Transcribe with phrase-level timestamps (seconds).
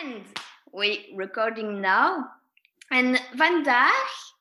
[0.00, 0.26] And
[0.72, 2.24] we recording now.
[2.88, 4.32] En vandaag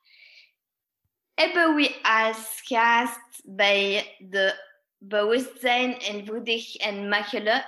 [1.33, 4.65] hebben we als gast bij de
[4.97, 7.65] Bewustzijn eenvoudig en makkelijk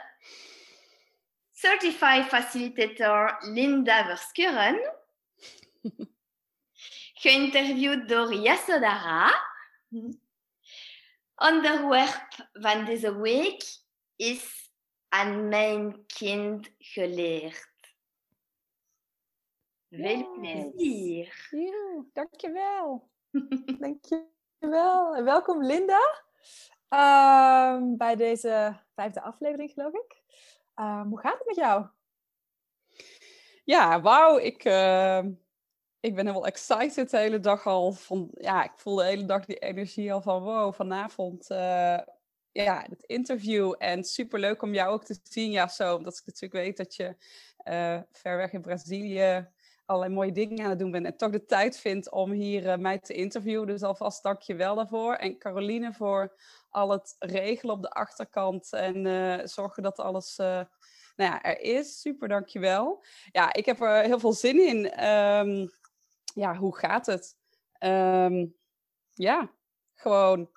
[1.52, 4.96] Certified Facilitator Linda Verschuren,
[7.24, 9.46] geïnterviewd door Yasodara.
[11.36, 13.64] Onderwerp van deze week
[14.16, 14.72] is
[15.10, 17.69] aan mijn kind geleerd.
[19.90, 21.48] Veel plezier.
[21.52, 23.10] Ja, dankjewel.
[23.80, 25.16] dankjewel.
[25.16, 26.24] En welkom Linda
[26.90, 30.22] um, bij deze vijfde aflevering, geloof ik.
[30.76, 31.86] Um, hoe gaat het met jou?
[33.64, 34.38] Ja, wauw.
[34.38, 35.24] Ik, uh,
[36.00, 37.92] ik ben helemaal excited de hele dag al.
[37.92, 42.00] Van, ja, ik voel de hele dag die energie al van wow, vanavond uh,
[42.52, 43.76] ja, het interview.
[43.78, 45.96] En super leuk om jou ook te zien, ja, zo.
[45.96, 47.16] Omdat ik natuurlijk weet dat je
[47.64, 49.48] uh, ver weg in Brazilië
[49.90, 51.06] allerlei mooie dingen aan het doen bent.
[51.06, 53.68] En toch de tijd vindt om hier uh, mij te interviewen.
[53.68, 55.14] Dus alvast dank je wel daarvoor.
[55.14, 56.34] En Caroline voor
[56.70, 58.74] al het regelen op de achterkant.
[58.74, 60.62] En uh, zorgen dat alles uh,
[61.16, 62.02] nou ja, er is.
[62.02, 63.04] Super, dank je wel.
[63.32, 65.06] Ja, ik heb er heel veel zin in.
[65.06, 65.70] Um,
[66.34, 67.36] ja, hoe gaat het?
[67.80, 68.56] Um,
[69.14, 69.52] ja,
[69.96, 70.50] gewoon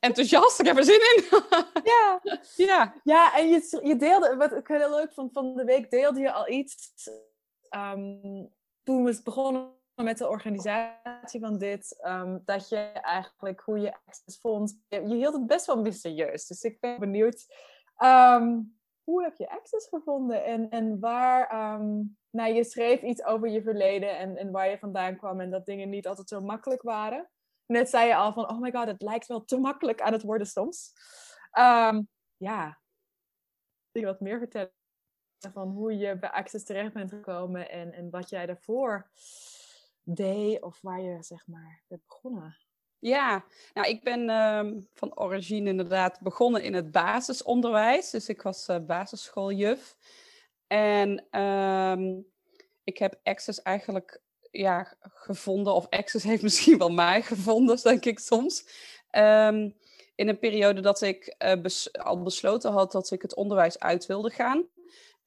[0.00, 0.60] enthousiast.
[0.60, 1.24] Ik heb er zin in.
[1.92, 2.20] ja.
[2.56, 2.94] ja.
[3.04, 6.32] Ja, en je, je deelde, wat ik heel leuk vond van de week, deelde je
[6.32, 6.92] al iets
[7.76, 13.94] um, toen we begonnen met de organisatie van dit, um, dat je eigenlijk hoe je
[14.06, 16.46] access vond, je, hield het best wel mysterieus.
[16.46, 17.46] Dus ik ben benieuwd,
[17.98, 21.78] um, hoe heb je access gevonden en, en waar,
[22.30, 25.66] nou je schreef iets over je verleden en, en waar je vandaan kwam en dat
[25.66, 27.30] dingen niet altijd zo makkelijk waren.
[27.66, 30.22] Net zei je al van, oh my god, het lijkt wel te makkelijk aan het
[30.22, 30.92] worden soms.
[32.36, 32.80] ja,
[33.90, 34.79] wil je wat meer vertellen?
[35.48, 39.10] Van hoe je bij Access terecht bent gekomen en, en wat jij daarvoor
[40.02, 42.56] deed of waar je zeg maar bent begonnen.
[42.98, 48.10] Ja, nou ik ben um, van origine inderdaad begonnen in het basisonderwijs.
[48.10, 49.96] Dus ik was uh, basisschooljuf.
[50.66, 52.26] En um,
[52.84, 58.18] ik heb Access eigenlijk ja, gevonden, of Access heeft misschien wel mij gevonden, denk ik
[58.18, 58.64] soms.
[59.10, 59.78] Um,
[60.14, 64.30] in een periode dat ik bes al besloten had dat ik het onderwijs uit wilde
[64.30, 64.68] gaan.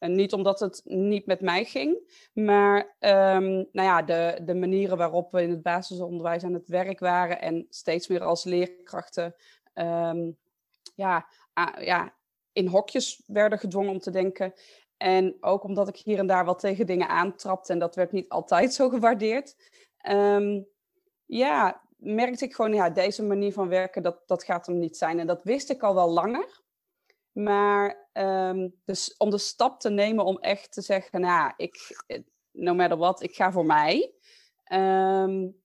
[0.04, 1.98] En niet omdat het niet met mij ging,
[2.34, 7.00] maar um, nou ja, de, de manieren waarop we in het basisonderwijs aan het werk
[7.00, 9.36] waren en steeds meer als leerkrachten
[9.74, 10.38] um,
[10.96, 11.28] ja,
[11.80, 12.14] ja,
[12.54, 14.54] in hokjes werden gedwongen om te denken.
[14.98, 18.30] En ook omdat ik hier en daar wat tegen dingen aantrapte en dat werd niet
[18.30, 19.56] altijd zo gewaardeerd.
[20.10, 20.68] Um,
[21.26, 25.20] ja, merkte ik gewoon, ja, deze manier van werken, dat, dat gaat hem niet zijn.
[25.20, 26.62] En dat wist ik al wel langer.
[27.34, 32.04] Maar um, dus om de stap te nemen om echt te zeggen, nou, ik,
[32.52, 34.14] no matter what, ik ga voor mij.
[34.74, 35.62] Um,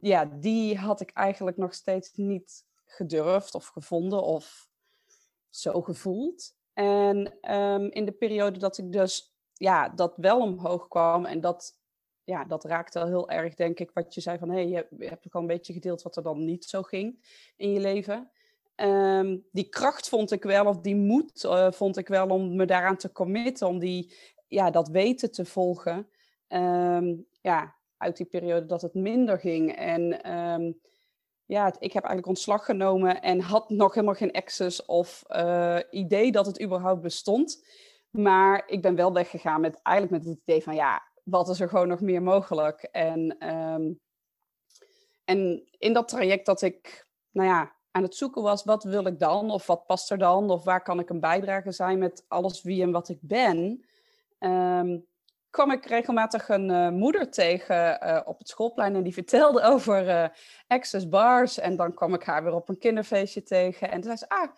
[0.00, 4.68] ja, die had ik eigenlijk nog steeds niet gedurfd of gevonden of
[5.48, 6.54] zo gevoeld.
[6.72, 11.78] En um, in de periode dat ik dus ja, dat wel omhoog kwam en dat,
[12.24, 15.08] ja, dat raakte wel heel erg, denk ik, wat je zei van, hé, hey, je
[15.08, 17.26] hebt ook al een beetje gedeeld wat er dan niet zo ging
[17.56, 18.30] in je leven.
[18.76, 22.64] Um, die kracht vond ik wel, of die moed uh, vond ik wel om me
[22.64, 24.14] daaraan te committen, om die,
[24.48, 26.08] ja, dat weten te volgen.
[26.48, 29.76] Um, ja, uit die periode dat het minder ging.
[29.76, 30.80] En um,
[31.44, 36.32] ja, ik heb eigenlijk ontslag genomen en had nog helemaal geen access of uh, idee
[36.32, 37.66] dat het überhaupt bestond.
[38.10, 41.68] Maar ik ben wel weggegaan met eigenlijk met het idee van ja, wat is er
[41.68, 42.82] gewoon nog meer mogelijk?
[42.82, 43.38] En,
[45.24, 49.18] en in dat traject dat ik, nou ja, aan het zoeken was, wat wil ik
[49.18, 49.50] dan?
[49.50, 50.50] Of wat past er dan?
[50.50, 53.84] Of waar kan ik een bijdrage zijn met alles wie en wat ik ben?
[54.38, 55.06] Um,
[55.50, 60.08] kwam ik regelmatig een uh, moeder tegen uh, op het schoolplein en die vertelde over
[60.08, 60.26] uh,
[60.66, 61.58] access bars.
[61.58, 63.90] En dan kwam ik haar weer op een kinderfeestje tegen.
[63.90, 64.50] En toen zei ze, ah,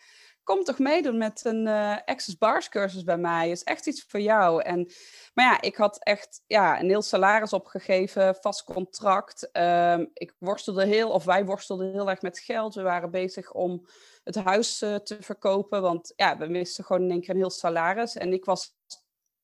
[0.47, 3.51] kom toch meedoen met een uh, Access Bars cursus bij mij.
[3.51, 4.63] Is echt iets voor jou.
[4.63, 4.91] En,
[5.35, 9.49] maar ja, ik had echt ja, een heel salaris opgegeven, vast contract.
[9.53, 12.75] Um, ik worstelde heel, of wij worstelden heel erg met geld.
[12.75, 13.87] We waren bezig om
[14.25, 15.83] het huis uh, te verkopen.
[15.83, 18.17] Want ja, we misten gewoon in één keer een heel salaris.
[18.17, 18.75] En ik was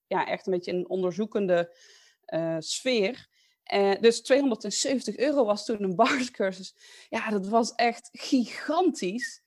[0.06, 1.77] ja, echt een beetje in een onderzoekende
[2.27, 3.29] uh, sfeer.
[4.00, 6.75] Dus 270 euro was toen een barscursus.
[7.09, 9.42] Ja, dat was echt gigantisch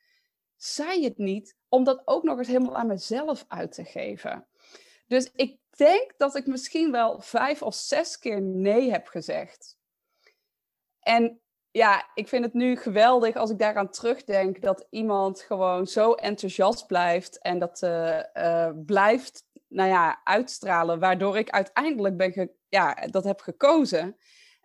[0.56, 4.48] zei het niet om dat ook nog eens helemaal aan mezelf uit te geven.
[5.07, 9.78] Dus ik denk dat ik misschien wel vijf of zes keer nee heb gezegd.
[11.00, 11.42] En
[11.72, 16.88] ja, ik vind het nu geweldig als ik daaraan terugdenk dat iemand gewoon zo enthousiast
[16.88, 23.24] blijft en dat uh, uh, blijft nou ja, uitstralen, waardoor ik uiteindelijk ben ja, dat
[23.24, 24.18] heb gekozen.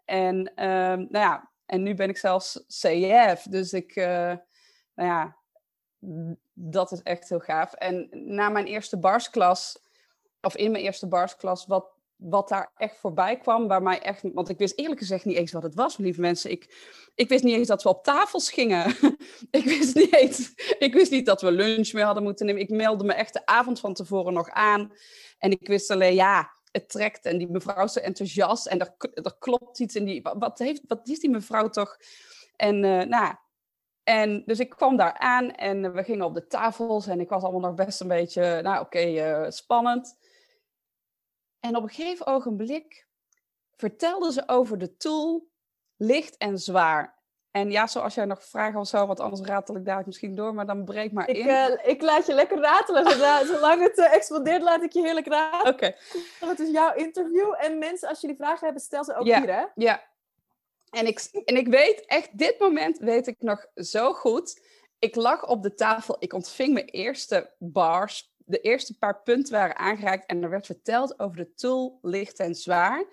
[0.05, 4.35] En, ehm, nou ja, en nu ben ik zelfs CF, dus ik, uh,
[4.95, 5.40] nou ja,
[6.53, 7.73] dat is echt heel gaaf.
[7.73, 9.79] En na mijn eerste barsklas,
[10.41, 14.49] of in mijn eerste barsklas, wat wat daar echt voorbij kwam, waar mij echt, want
[14.49, 16.51] ik wist eerlijk gezegd niet eens wat het was, lieve mensen.
[16.51, 16.75] Ik,
[17.15, 18.87] ik wist niet eens dat we op tafels gingen.
[19.51, 22.63] ik, wist niet ik wist niet dat we lunch mee hadden moeten nemen.
[22.63, 24.93] Ik meldde me echt de avond van tevoren nog aan.
[25.39, 28.95] En ik wist alleen, ja, het trekt en die mevrouw is zo enthousiast en er,
[28.99, 31.97] er klopt iets in die, wat, heeft, wat is die mevrouw toch?
[32.57, 33.35] En uh, nou,
[34.11, 37.43] en dus ik kwam daar aan en we gingen op de tafels en ik was
[37.43, 40.19] allemaal nog best een beetje, nou oké, okay, uh, spannend.
[41.61, 43.07] En op een gegeven ogenblik
[43.77, 45.49] vertelde ze over de tool
[45.97, 47.19] licht en zwaar.
[47.51, 50.55] En ja, zoals jij nog vragen of zo, want anders ratel ik daar misschien door,
[50.55, 51.47] maar dan breek maar ik, in.
[51.47, 53.11] Uh, ik laat je lekker ratelen.
[53.47, 55.75] Zolang het uh, explodeert, laat ik je heerlijk ratelen.
[55.75, 55.95] Oké.
[56.41, 56.51] Okay.
[56.51, 57.55] Het is jouw interview.
[57.59, 59.65] En mensen, als jullie vragen hebben, stel ze ook hier, hè?
[59.75, 60.03] Ja.
[60.91, 64.61] En ik, en ik weet, echt dit moment weet ik nog zo goed.
[64.99, 69.77] Ik lag op de tafel, ik ontving mijn eerste bars, de eerste paar punten waren
[69.77, 73.05] aangeraakt en er werd verteld over de tool licht en zwaar.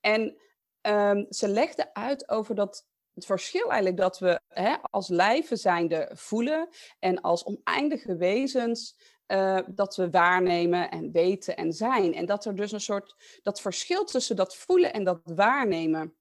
[0.00, 0.36] En
[0.82, 6.10] um, ze legde uit over dat het verschil eigenlijk dat we hè, als lijven zijnde
[6.14, 8.96] voelen en als oneindige wezens
[9.26, 12.14] uh, dat we waarnemen en weten en zijn.
[12.14, 16.16] En dat er dus een soort, dat verschil tussen dat voelen en dat waarnemen.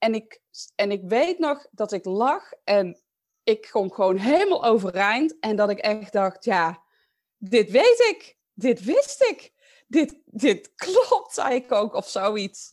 [0.00, 0.40] En ik,
[0.74, 3.00] en ik weet nog dat ik lag en
[3.42, 6.82] ik kom gewoon helemaal overeind en dat ik echt dacht, ja,
[7.36, 9.52] dit weet ik, dit wist ik,
[9.86, 12.72] dit, dit klopt, zei ik ook, of zoiets.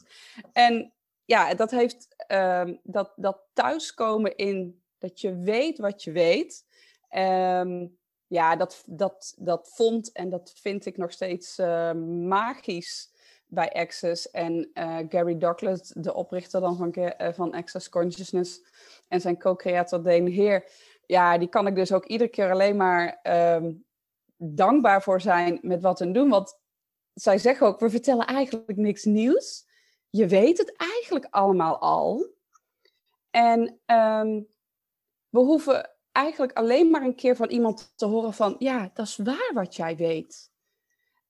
[0.54, 0.94] En
[1.26, 6.66] ja, dat heeft um, dat, dat thuiskomen in dat je weet wat je weet.
[7.10, 7.98] Um,
[8.28, 11.94] ja, dat, dat, dat vond en dat vind ik nog steeds uh,
[12.28, 13.12] magisch
[13.48, 14.32] bij Access.
[14.32, 18.62] En uh, Gary Douglas, de oprichter dan van, uh, van Access Consciousness
[19.08, 20.70] en zijn co-creator Dane Heer,
[21.06, 23.20] ja, die kan ik dus ook iedere keer alleen maar
[23.56, 23.86] um,
[24.38, 26.30] dankbaar voor zijn met wat we doen.
[26.30, 26.60] Want
[27.14, 29.66] zij zeggen ook, we vertellen eigenlijk niks nieuws.
[30.10, 32.36] Je weet het eigenlijk allemaal al.
[33.30, 34.48] En um,
[35.30, 39.18] we hoeven eigenlijk alleen maar een keer van iemand te horen van, ja, dat is
[39.18, 40.52] waar wat jij weet.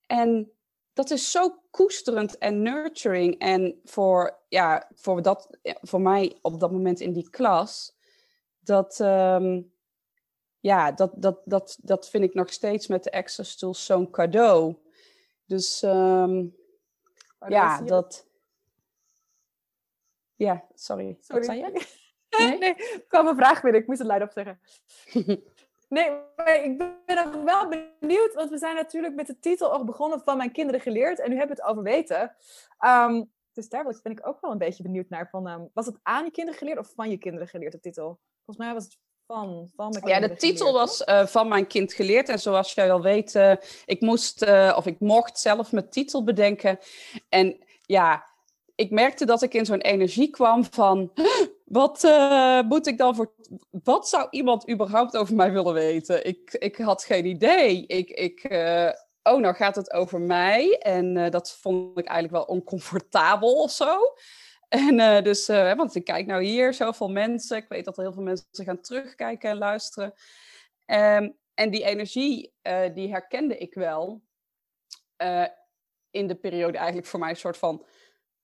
[0.05, 0.51] En
[0.97, 3.39] dat is zo koesterend en nurturing.
[3.39, 7.97] En voor, ja, voor, dat, voor mij op dat moment in die klas,
[8.59, 9.71] dat, um,
[10.59, 14.75] ja, dat, dat, dat, dat vind ik nog steeds met de Access Tools zo'n cadeau.
[15.45, 16.55] Dus um,
[17.47, 18.27] ja, dat...
[20.35, 21.17] Ja, sorry.
[21.19, 21.45] sorry.
[21.45, 21.85] Wat zei je?
[22.37, 23.81] Nee, nee er kwam een vraag binnen.
[23.81, 24.59] Ik moest het luid op zeggen.
[25.87, 27.67] nee, maar ik ben nog wel
[27.99, 31.19] benieuwd, want we zijn natuurlijk met de titel ook begonnen van Mijn Kinderen Geleerd.
[31.19, 32.35] En nu hebben we het over weten.
[32.85, 35.29] Um, dus daar ben ik ook wel een beetje benieuwd naar.
[35.29, 38.19] Van, um, was het aan je kinderen geleerd of van je kinderen geleerd, de titel?
[38.45, 41.93] Volgens mij was het van, van mijn Ja, de titel was uh, van mijn kind
[41.93, 42.29] geleerd.
[42.29, 43.53] En zoals jij wel weet, uh,
[43.85, 46.79] ik moest uh, of ik mocht zelf mijn titel bedenken.
[47.29, 48.25] En ja,
[48.75, 51.11] ik merkte dat ik in zo'n energie kwam van...
[51.67, 52.03] Wat
[52.65, 53.33] moet ik dan voor...
[53.69, 56.25] Wat zou iemand überhaupt over mij willen weten?
[56.25, 57.85] Ik, ik had geen idee.
[57.85, 58.09] Ik...
[58.09, 58.45] ik
[59.23, 60.77] oh, nou gaat het over mij.
[60.77, 63.99] En dat vond ik eigenlijk wel oncomfortabel of zo.
[64.69, 67.57] En uh, dus, uh, want ik kijk nou hier, zoveel mensen.
[67.57, 70.13] Ik weet dat er heel veel mensen gaan terugkijken en luisteren.
[70.85, 74.21] Um, en die energie, uh, die herkende ik wel
[76.11, 77.85] in de periode eigenlijk voor mij een soort van,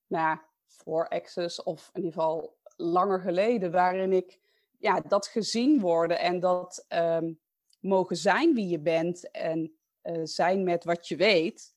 [0.08, 0.38] nou
[0.68, 4.40] voor Access of in ieder geval langer geleden, waarin ik
[4.78, 7.40] ja, dat gezien worden en dat um,
[7.80, 9.78] mogen zijn wie je bent en
[10.24, 11.74] zijn met wat je weet.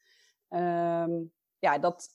[0.50, 2.09] Um, ja, dat,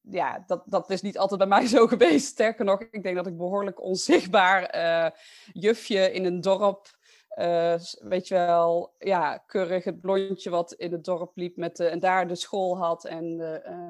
[0.00, 2.26] ja, dat, dat is niet altijd bij mij zo geweest.
[2.26, 5.10] Sterker nog, ik denk dat ik behoorlijk onzichtbaar uh,
[5.52, 6.98] jufje in een dorp,
[7.38, 11.86] uh, weet je wel, ja, keurig het blondje wat in het dorp liep met de,
[11.86, 13.04] en daar de school had.
[13.04, 13.88] En, uh,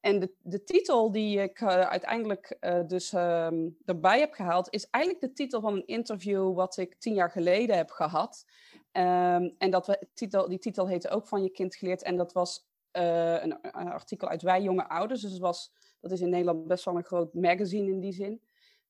[0.00, 5.32] en de, de titel die ik uiteindelijk dus um, erbij heb gehaald, is eigenlijk de
[5.32, 8.44] titel van een interview wat ik tien jaar geleden heb gehad.
[8.92, 12.02] Um, en dat we, titel, die titel heette ook Van je kind geleerd.
[12.02, 15.20] En dat was uh, een, artikel uit Wij Jonge Ouders.
[15.20, 18.32] Dus het was, dat is in Nederland best wel een groot magazine in die zin.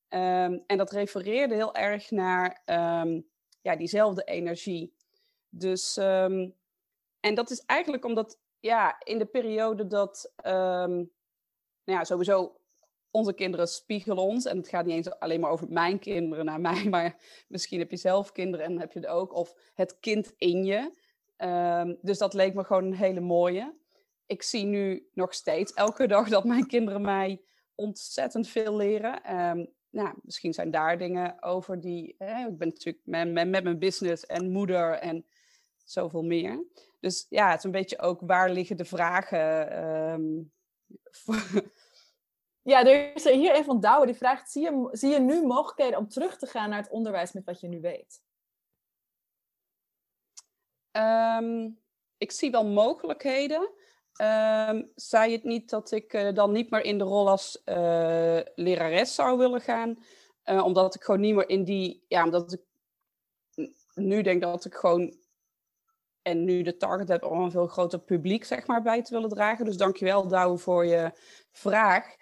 [0.08, 2.62] Um, en dat refereerde heel erg naar
[3.62, 4.94] ja, diezelfde energie.
[5.48, 11.08] Dus, en dat is eigenlijk omdat ja, in de periode dat, nou
[11.84, 12.60] ja, sowieso
[13.10, 14.44] onze kinderen spiegelen ons.
[14.44, 17.16] En het gaat niet eens alleen maar over mijn kinderen naar mij, maar
[17.48, 19.34] misschien heb je zelf kinderen en heb je het ook.
[19.34, 20.92] Of het kind in je.
[21.36, 23.78] Ehm, dus dat leek me gewoon een hele mooie.
[24.26, 27.42] Ik zie nu nog steeds elke dag dat mijn kinderen mij
[27.74, 29.36] ontzettend veel leren.
[29.36, 32.08] Um, nou, misschien zijn daar dingen over die.
[32.48, 35.26] ik ben natuurlijk met, met, met, mijn business en moeder en
[35.84, 36.64] zoveel meer.
[37.00, 39.78] Dus ja, het is een beetje ook waar liggen de vragen.
[39.84, 40.52] Um,
[42.72, 45.98] ja, er is hier een van Douwe die vraagt: zie je, zie je nu mogelijkheden
[45.98, 48.22] om terug te gaan naar het onderwijs met wat je nu weet?
[50.92, 51.80] Um,
[52.16, 53.70] ik zie wel mogelijkheden.
[54.22, 58.40] Um, zei het niet dat ik uh, dan niet meer in de rol als uh,
[58.54, 60.04] lerares zou willen gaan?
[60.44, 62.04] Uh, omdat ik gewoon niet meer in die.
[62.08, 62.62] Ja, omdat ik
[63.94, 65.18] nu denk dat ik gewoon.
[66.22, 69.28] En nu de target heb om een veel groter publiek zeg maar, bij te willen
[69.28, 69.64] dragen.
[69.64, 71.12] Dus dankjewel, Douwe, voor je
[71.50, 72.16] vraag.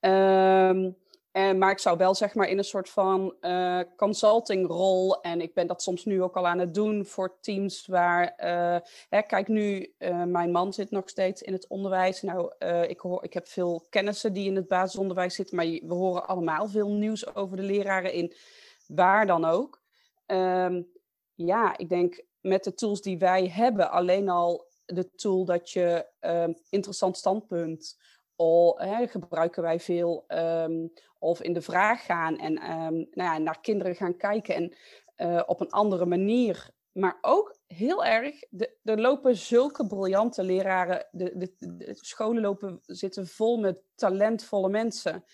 [0.00, 0.96] Um,
[1.32, 5.20] en, maar ik zou wel zeg maar in een soort van uh, consultingrol.
[5.20, 8.22] En ik ben dat soms nu ook al aan het doen voor teams waar.
[8.22, 8.76] Uh,
[9.08, 12.22] hè, kijk, nu, uh, mijn man zit nog steeds in het onderwijs.
[12.22, 12.52] Nou,
[12.88, 15.56] ik, hoor, ik heb veel kennissen die in het basisonderwijs zitten.
[15.56, 18.34] Maar we horen allemaal veel nieuws over de leraren in
[18.86, 19.82] waar dan ook.
[20.26, 20.90] Um,
[21.34, 26.06] ja, ik denk met de tools die wij hebben, alleen al de tool dat je
[26.20, 27.96] um, interessant standpunt
[28.76, 33.60] hè, gebruiken wij veel um, of in de vraag gaan en um, nou ja, naar
[33.60, 34.74] kinderen gaan kijken en
[35.16, 36.70] uh, op een andere manier.
[36.92, 43.26] Maar ook heel erg, de, er lopen zulke briljante leraren, de, de, scholen lopen, zitten
[43.26, 45.24] vol met talentvolle mensen.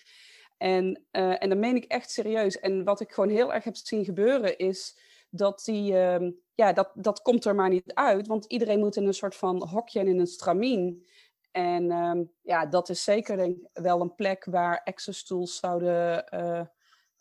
[0.57, 2.59] En, uh, en dat meen ik echt serieus.
[2.59, 6.91] En wat ik gewoon heel erg heb zien gebeuren is dat die, uh, ja, dat,
[6.93, 8.27] dat komt er maar niet uit.
[8.27, 11.07] Want iedereen moet in een soort van hokje en in een stramien.
[11.51, 16.61] En um, ja, dat is zeker denk wel een plek waar access tools zouden uh,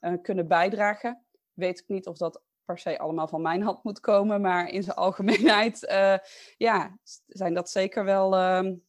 [0.00, 1.24] uh, kunnen bijdragen.
[1.52, 4.82] Weet ik niet of dat per se allemaal van mijn hand moet komen, maar in
[4.82, 6.16] zijn algemeenheid uh,
[6.68, 8.84] ja, zijn dat zeker wel um,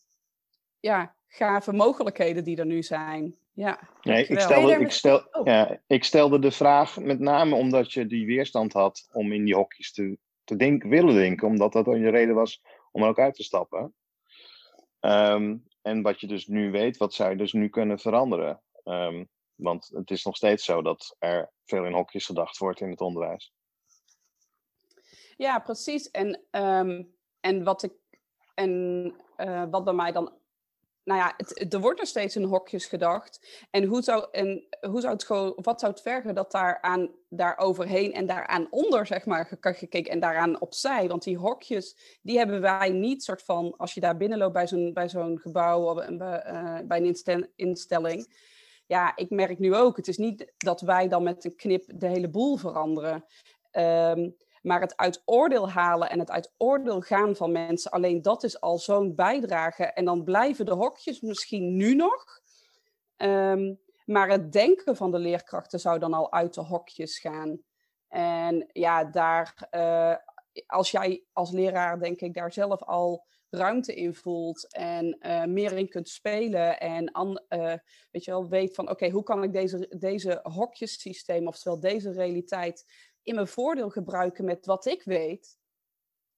[0.79, 3.38] ja, gave mogelijkheden die er nu zijn.
[3.59, 5.45] Ja, nee, ik, stelde, ik, stel, oh.
[5.45, 9.55] ja, ik stelde de vraag met name omdat je die weerstand had om in die
[9.55, 12.61] hokjes te, te denken, willen denken, omdat dat dan je reden was
[12.91, 13.93] om er ook uit te stappen.
[14.99, 18.61] Um, en wat je dus nu weet, wat zou je dus nu kunnen veranderen?
[18.83, 22.89] Um, want het is nog steeds zo dat er veel in hokjes gedacht wordt in
[22.89, 23.53] het onderwijs.
[25.37, 26.11] Ja, precies.
[26.11, 27.93] En, um, en wat ik
[28.53, 30.38] en uh, wat bij mij dan
[31.09, 33.65] nou ja, het, er wordt nog steeds in hokjes gedacht.
[33.71, 37.09] En hoe zou, en hoe zou het gewoon, wat zou het vergen dat daar, aan,
[37.29, 41.07] daar overheen en daaraan onder, zeg maar, gekeken en daaraan opzij?
[41.07, 44.93] Want die hokjes, die hebben wij niet soort van, als je daar binnenloopt bij zo'n,
[44.93, 48.33] bij zo'n gebouw of uh, bij een instelling.
[48.85, 52.07] Ja, ik merk nu ook, het is niet dat wij dan met een knip de
[52.07, 53.25] hele boel veranderen.
[53.71, 58.43] Um, maar het uit oordeel halen en het uit oordeel gaan van mensen, alleen dat
[58.43, 59.83] is al zo'n bijdrage.
[59.83, 62.41] En dan blijven de hokjes misschien nu nog.
[63.17, 67.61] Um, maar het denken van de leerkrachten zou dan al uit de hokjes gaan.
[68.07, 70.15] En ja, daar, uh,
[70.67, 75.77] als jij als leraar, denk ik, daar zelf al ruimte in voelt en uh, meer
[75.77, 77.73] in kunt spelen en an, uh,
[78.11, 82.85] weet je wel, weet van oké, hoe kan ik deze, deze hokjesysteem, oftewel deze realiteit,
[83.29, 85.59] in mijn voordeel gebruiken met wat ik weet,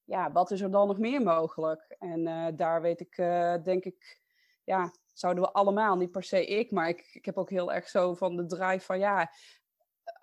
[0.04, 1.96] ja, wat is er dan nog meer mogelijk?
[2.00, 4.22] En uh, daar weet ik, uh, denk ik,
[4.64, 7.90] ja, zouden we allemaal, niet per se ik, maar ik, ik heb ook heel erg
[7.90, 9.32] zo van de drive van ja,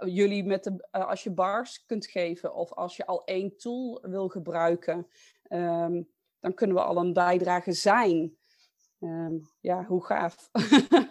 [0.06, 4.28] jullie met de, als je bars kunt geven of als je al één tool wil
[4.28, 5.06] gebruiken,
[5.48, 6.08] um,
[6.40, 8.36] dan kunnen we al een bijdrage zijn.
[9.00, 10.50] Um, ja, hoe gaaf.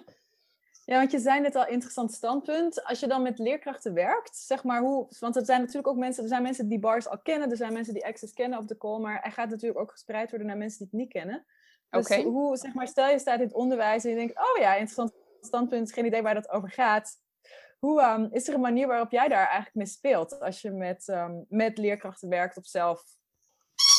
[0.87, 2.83] Ja, want je zei net al interessant standpunt.
[2.83, 5.07] Als je dan met leerkrachten werkt, zeg maar hoe.
[5.19, 7.73] Want er zijn natuurlijk ook mensen, er zijn mensen die bars al kennen, er zijn
[7.73, 10.57] mensen die Access kennen of de call, maar hij gaat natuurlijk ook gespreid worden naar
[10.57, 11.45] mensen die het niet kennen.
[11.89, 12.23] Dus okay.
[12.23, 15.13] hoe, zeg maar, stel je staat in het onderwijs en je denkt, oh ja, interessant
[15.41, 17.15] standpunt, geen idee waar dat over gaat.
[17.79, 21.07] Hoe um, is er een manier waarop jij daar eigenlijk mee speelt als je met,
[21.07, 23.03] um, met leerkrachten werkt of zelf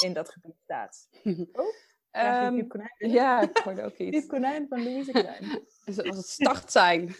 [0.05, 1.09] in dat gebied staat?
[1.53, 1.67] Oh?
[2.13, 4.19] Ja, um, ja, ik hoorde ook iets.
[4.19, 5.67] Piep Konijn van Louise Klein.
[5.85, 7.01] Dus als het start zijn.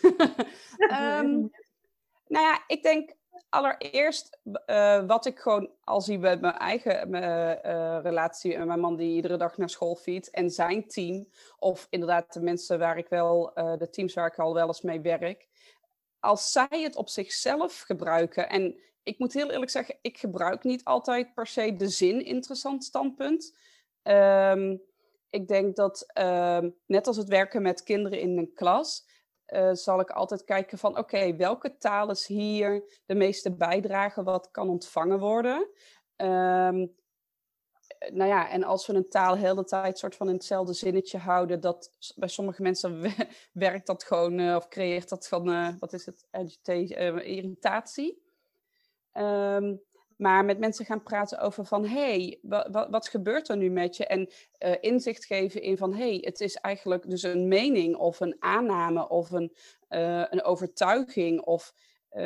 [1.01, 1.51] um,
[2.27, 3.17] nou ja, ik denk
[3.49, 8.97] allereerst uh, wat ik gewoon al zie met mijn eigen uh, relatie en mijn man
[8.97, 11.29] die iedere dag naar school fietst en zijn team,
[11.59, 14.83] of inderdaad de mensen waar ik wel, uh, de teams waar ik al wel eens
[14.83, 15.49] mee werk,
[16.21, 20.85] als zij het op zichzelf gebruiken en ik moet heel eerlijk zeggen, ik gebruik niet
[20.85, 23.57] altijd per se de zin interessant standpunt.
[24.09, 24.83] Um,
[25.31, 29.07] ik denk dat, um, net als het werken met kinderen in een klas,
[29.47, 34.51] uh, zal ik altijd kijken van, oké, welke taal is hier de meeste bijdrage wat
[34.51, 35.69] kan ontvangen worden?
[36.17, 36.97] Um,
[37.99, 41.19] nou ja, en als we een taal heel de tijd soort van in hetzelfde zinnetje
[41.19, 43.13] houden, dat bij sommige mensen
[43.53, 46.27] werkt dat gewoon, uh, of creëert dat van, uh, wat is het,
[46.71, 48.23] uh, irritatie.
[49.13, 49.81] Um,
[50.19, 52.39] maar met mensen gaan praten over van, hey,
[52.91, 54.07] wat, gebeurt er nu met je?
[54.07, 54.29] En
[54.81, 59.31] inzicht geven in van, hey, het is eigenlijk dus een mening of een aanname of
[59.31, 59.53] een,
[60.31, 61.75] een overtuiging of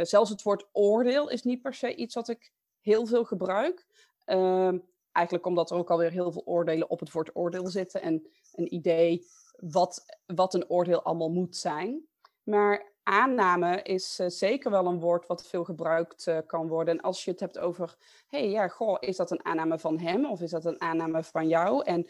[0.02, 3.86] zelfs het woord oordeel is niet per se iets wat ik heel veel gebruik.
[4.26, 4.72] Uh,
[5.12, 8.74] eigenlijk omdat er ook alweer heel veel oordelen op het woord oordeel zitten en een
[8.74, 12.06] idee wat, wat een oordeel allemaal moet zijn.
[12.42, 16.94] Maar aanname is uh, zeker wel een woord wat veel gebruikt uh, kan worden.
[16.94, 20.26] En als je het hebt over, hey, ja, goh, is dat een aanname van hem
[20.26, 21.84] of is dat een aanname van jou?
[21.84, 22.06] En,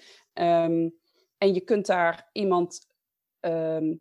[0.64, 0.98] um,
[1.38, 2.86] en je kunt daar iemand
[3.40, 4.00] um,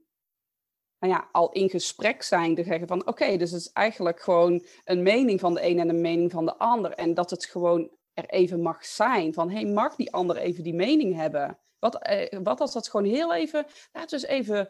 [1.01, 4.65] nou ja, al in gesprek zijn, te zeggen van, oké, dus het is eigenlijk gewoon
[4.83, 6.91] een mening van de een en een mening van de ander.
[6.91, 9.33] En dat het gewoon er even mag zijn.
[9.33, 11.59] Van, hey, mag die ander even die mening hebben?
[11.79, 14.69] Wat, eh, wat als dat gewoon heel even, laten we eens even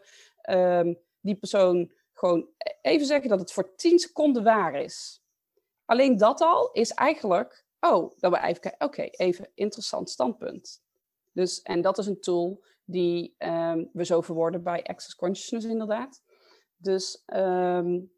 [0.56, 2.48] um, die persoon gewoon
[2.82, 5.22] even zeggen dat het voor 10 seconden waar is.
[5.84, 10.82] Alleen dat al is eigenlijk, oh, dat we even kijken, oké, even interessant standpunt.
[11.32, 16.22] Dus, en dat is een tool die um, we zo verwoorden bij Access Consciousness inderdaad.
[16.76, 18.12] Dus um,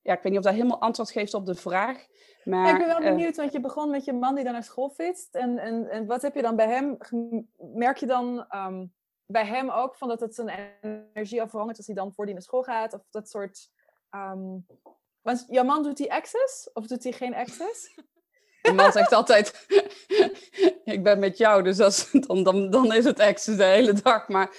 [0.00, 2.06] ja, ik weet niet of dat helemaal antwoord geeft op de vraag.
[2.44, 4.64] Maar, ik ben wel benieuwd, uh, want je begon met je man die dan naar
[4.64, 5.34] school fietst.
[5.34, 6.96] En, en, en wat heb je dan bij hem,
[7.56, 8.94] merk je dan um,
[9.30, 10.72] bij hem ook van dat het zijn
[11.12, 12.94] energie afhangt als hij dan voor die naar school gaat?
[12.94, 13.70] Of dat soort...
[14.10, 14.66] Um,
[15.20, 17.94] want jouw man doet hij access of doet hij geen access?
[18.62, 19.66] Mijn man zegt altijd,
[20.84, 21.76] ik ben met jou, dus
[22.12, 24.28] dan, dan, dan is het access de hele dag.
[24.28, 24.50] Maar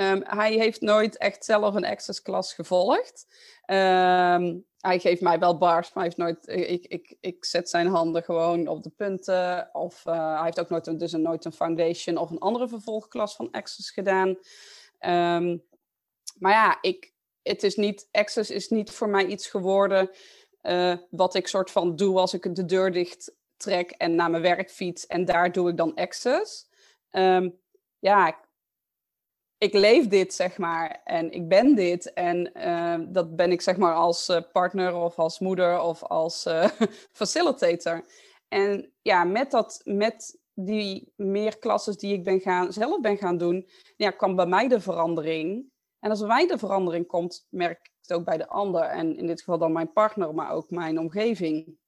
[0.00, 3.26] um, hij heeft nooit echt zelf een access klas gevolgd.
[3.66, 7.86] Um, hij geeft mij wel bars, maar hij heeft nooit, ik, ik, ik zet zijn
[7.86, 9.68] handen gewoon op de punten.
[9.72, 12.68] Of uh, hij heeft ook nooit een, dus een, nooit een foundation of een andere
[12.68, 14.28] vervolgklas van access gedaan.
[15.00, 15.64] Um,
[16.38, 20.10] maar ja, ik, het is niet, access is niet voor mij iets geworden
[20.62, 24.42] uh, wat ik soort van doe als ik de deur dicht trek en naar mijn
[24.42, 26.68] werk fiets en daar doe ik dan access.
[27.10, 27.58] Um,
[27.98, 28.38] ja,
[29.58, 32.12] ik leef dit, zeg maar, en ik ben dit.
[32.12, 36.46] En uh, dat ben ik, zeg maar, als uh, partner of als moeder of als
[36.46, 36.68] uh,
[37.18, 38.04] facilitator.
[38.48, 43.38] En ja, met, dat, met die meer klasses die ik ben gaan, zelf ben gaan
[43.38, 45.70] doen, ja, kwam bij mij de verandering.
[46.00, 48.82] En als bij mij de verandering komt, merk ik het ook bij de ander.
[48.82, 51.78] En in dit geval dan mijn partner, maar ook mijn omgeving.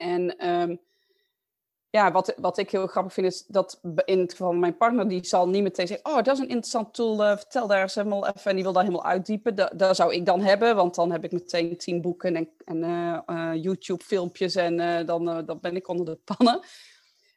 [0.00, 0.80] En um,
[1.90, 5.08] ja, wat, wat ik heel grappig vind is dat in het geval van mijn partner,
[5.08, 7.94] die zal niet meteen zeggen, oh, dat is een interessant tool, uh, vertel daar eens
[7.94, 8.50] helemaal even.
[8.50, 9.54] En die wil daar helemaal uitdiepen.
[9.54, 12.76] Dat, dat zou ik dan hebben, want dan heb ik meteen tien boeken en, en
[12.76, 16.60] uh, uh, YouTube-filmpjes en dan, dan ben ik onder de pannen.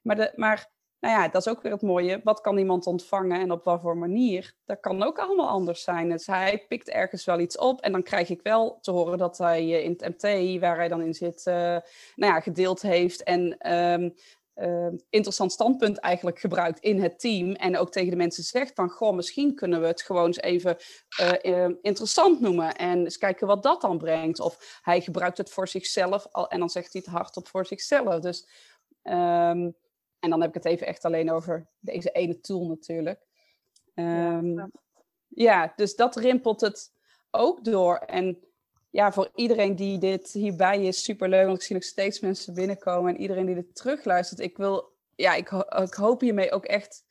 [0.01, 0.71] Maar, de, maar
[1.03, 2.21] nou ja, dat is ook weer het mooie.
[2.23, 4.53] Wat kan iemand ontvangen en op wat voor manier?
[4.65, 6.09] Dat kan ook allemaal anders zijn.
[6.09, 9.37] Dus hij pikt ergens wel iets op en dan krijg ik wel te horen dat
[9.37, 11.81] hij in het MT, waar hij dan in zit, nou
[12.15, 14.13] ja, gedeeld heeft en um,
[14.55, 17.51] uh, interessant standpunt eigenlijk gebruikt in het team.
[17.51, 20.77] En ook tegen de mensen zegt van, goh, misschien kunnen we het gewoon eens even
[21.41, 22.75] uh, interessant noemen.
[22.75, 24.39] En eens kijken wat dat dan brengt.
[24.39, 28.19] Of hij gebruikt het voor zichzelf al, en dan zegt hij het hardop voor zichzelf.
[28.19, 28.47] Dus,
[30.23, 33.19] en dan heb ik het even echt alleen over deze ene tool natuurlijk.
[33.95, 34.69] Um, ja,
[35.27, 36.93] ja, dus dat rimpelt het
[37.31, 37.95] ook door.
[37.97, 38.43] En
[38.89, 41.45] ja, voor iedereen die dit hierbij is, superleuk.
[41.45, 43.15] Want ik zie nog steeds mensen binnenkomen.
[43.15, 44.39] En iedereen die dit terugluistert.
[44.39, 47.05] Ik wil, ja, ik, ik hoop hiermee ook echt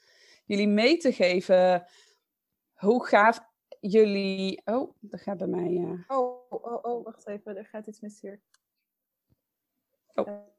[0.44, 1.86] jullie mee te geven
[2.74, 3.40] hoe gaaf
[3.80, 4.62] jullie...
[4.64, 5.70] Oh, dat gaat bij mij...
[5.70, 6.00] Uh...
[6.08, 7.56] Oh, oh, oh, wacht even.
[7.56, 8.40] Er gaat iets mis hier.
[10.14, 10.50] Oh.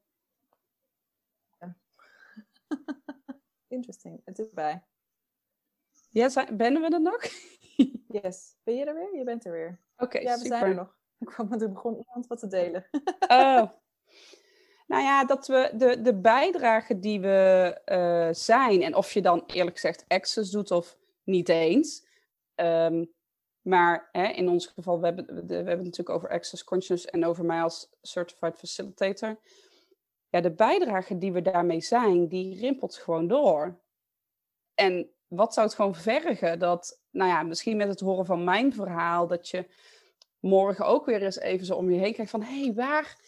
[3.68, 4.20] Interesting.
[4.24, 4.84] Het is bij.
[6.10, 7.22] Ja, zijn, ben we er nog?
[8.22, 8.56] yes.
[8.62, 9.16] Ben je er weer?
[9.16, 9.80] Je bent er weer.
[9.96, 10.58] Oké, okay, Ja, we super.
[10.58, 10.96] zijn er nog.
[11.18, 12.86] Ik kwam toen begon iemand wat te delen.
[13.28, 13.62] oh.
[14.86, 19.42] Nou ja, dat we de, de bijdrage die we uh, zijn, en of je dan
[19.46, 22.06] eerlijk gezegd access doet of niet eens.
[22.54, 23.12] Um,
[23.62, 27.24] maar hè, in ons geval, we hebben, we hebben het natuurlijk over access consciousness en
[27.24, 29.38] over mij als certified facilitator.
[30.34, 33.80] Ja, de bijdrage die we daarmee zijn, die rimpelt gewoon door.
[34.74, 38.72] En wat zou het gewoon vergen dat, nou ja, misschien met het horen van mijn
[38.72, 39.66] verhaal, dat je
[40.40, 43.18] morgen ook weer eens even zo om je heen kijkt van hé, hey, waar,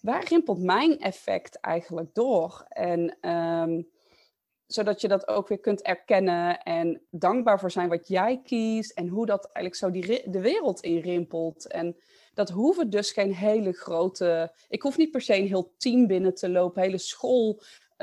[0.00, 2.64] waar rimpelt mijn effect eigenlijk door?
[2.68, 3.88] En um,
[4.66, 9.08] zodat je dat ook weer kunt erkennen en dankbaar voor zijn wat jij kiest en
[9.08, 11.66] hoe dat eigenlijk zo die, de wereld inrimpelt.
[11.66, 11.96] En
[12.34, 14.54] dat hoeven dus geen hele grote.
[14.68, 17.60] Ik hoef niet per se een heel team binnen te lopen, hele school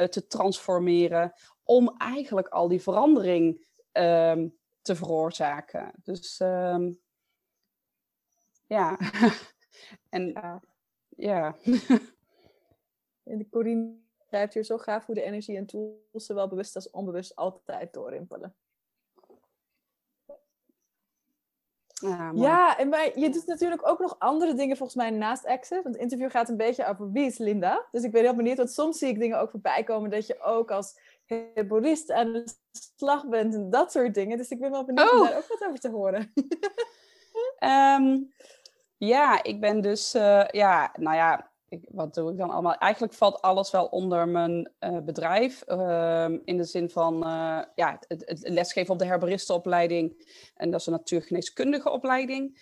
[0.09, 4.47] te transformeren om eigenlijk al die verandering ehm,
[4.81, 5.91] te veroorzaken.
[6.03, 6.91] Dus ehm,
[8.67, 8.97] ja.
[10.09, 10.61] en ja.
[11.09, 11.55] ja.
[13.23, 16.89] en de Corine schrijft hier zo gaaf hoe de energie en tools zowel bewust als
[16.89, 18.55] onbewust altijd doorimpelen.
[22.01, 25.83] Ja, ja, en maar je doet natuurlijk ook nog andere dingen volgens mij naast Access.
[25.83, 27.85] Want het interview gaat een beetje over wie is Linda.
[27.91, 30.41] Dus ik ben heel benieuwd, want soms zie ik dingen ook voorbij komen dat je
[30.41, 34.37] ook als herborist aan de slag bent en dat soort dingen.
[34.37, 35.27] Dus ik ben wel benieuwd om oh.
[35.27, 36.33] daar ook wat over te horen.
[37.57, 38.17] Ehm,
[38.97, 42.75] ja, ik ben dus, uh, ja, nou ja, wat doe ik dan allemaal?
[42.75, 45.63] Eigenlijk valt alles wel onder mijn uh, bedrijf.
[45.67, 50.27] Uh, in de zin van uh, ja, het, het, lesgeven op de herbaristenopleiding.
[50.55, 52.59] En dat is een natuurgeneeskundige opleiding.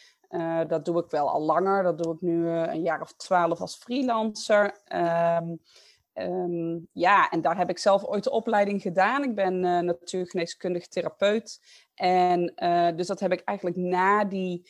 [0.67, 1.83] dat doe ik wel al langer.
[1.83, 4.81] Dat doe ik nu een jaar of twaalf als freelancer.
[5.41, 5.59] Um,
[6.13, 9.23] um, ja, en daar heb ik zelf ooit de opleiding gedaan.
[9.23, 11.59] Ik ben natuurgeneeskundig therapeut.
[11.95, 12.53] En
[12.95, 14.69] dus dat heb ik eigenlijk na die...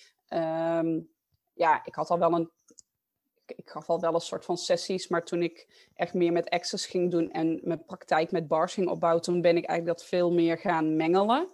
[1.53, 2.51] Ja, ik had al wel een
[3.55, 6.85] ik gaf al wel een soort van sessies, maar toen ik echt meer met access
[6.85, 10.31] ging doen en mijn praktijk met bars ging opbouwen, toen ben ik eigenlijk dat veel
[10.31, 11.49] meer gaan mengelen.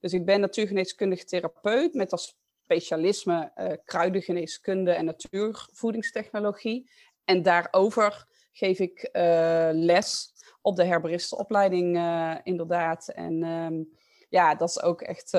[0.00, 6.90] Dus ik ben natuurgeneeskundig therapeut met als specialisme uh, kruidengeneeskunde en natuurvoedingstechnologie.
[7.24, 10.32] En daarover geef ik uh, les
[10.62, 13.08] op de herbaristenopleiding uh, inderdaad.
[13.08, 13.90] En um,
[14.28, 15.30] ja, dat is ook echt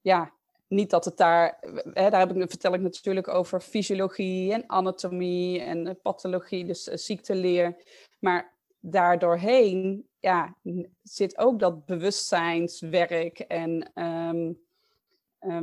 [0.00, 0.32] ja,
[0.72, 1.58] niet dat het daar,
[1.92, 6.88] hè, daar heb ik, vertel ik natuurlijk over fysiologie en anatomie en eh, pathologie, dus
[6.88, 7.76] uh, ziekteleer.
[8.18, 10.56] Maar daardoorheen ja,
[11.02, 13.38] zit ook dat bewustzijnswerk.
[13.38, 14.58] En, um,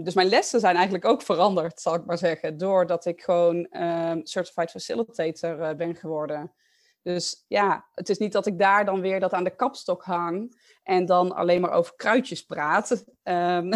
[0.04, 4.26] dus mijn lessen zijn eigenlijk ook veranderd, zal ik maar zeggen, doordat ik gewoon um,
[4.26, 6.52] certified facilitator uh, ben geworden.
[7.02, 10.62] Dus ja, het is niet dat ik daar dan weer dat aan de kapstok hang
[10.84, 13.06] en dan alleen maar over kruidjes praat.
[13.24, 13.72] Um,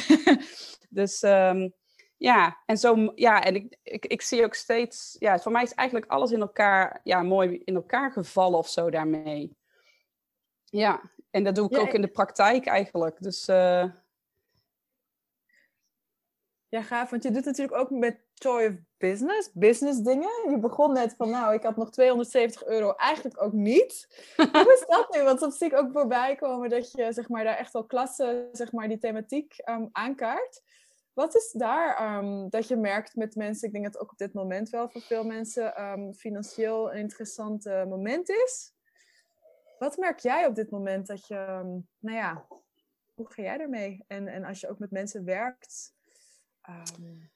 [0.98, 1.72] dus um,
[2.16, 5.74] ja, en zo, ja, en ik, ik, ik zie ook steeds, ja, voor mij is
[5.74, 9.56] eigenlijk alles in elkaar, ja, mooi in elkaar gevallen of zo daarmee.
[10.64, 13.16] Ja, en dat doe ik ook in de praktijk eigenlijk.
[13.22, 13.84] Dus uh,
[16.70, 17.10] ja, gaaf.
[17.10, 20.50] Want je doet natuurlijk ook met Joy of Business, business dingen.
[20.50, 24.08] Je begon net van, nou, ik had nog 270 euro, eigenlijk ook niet.
[24.52, 25.22] Hoe is dat nu?
[25.22, 28.48] Want soms zie ik ook voorbij komen dat je zeg maar, daar echt wel klasse,
[28.52, 30.62] zeg maar, die thematiek um, aankaart.
[31.12, 34.18] Wat is daar um, dat je merkt met mensen, ik denk dat het ook op
[34.18, 38.72] dit moment wel voor veel mensen um, financieel een interessant uh, moment is.
[39.78, 41.36] Wat merk jij op dit moment dat je,
[41.98, 42.46] nou ja,
[43.14, 44.04] hoe ga jij ermee?
[44.06, 45.94] En, en als je ook met mensen werkt,
[46.68, 47.28] Um...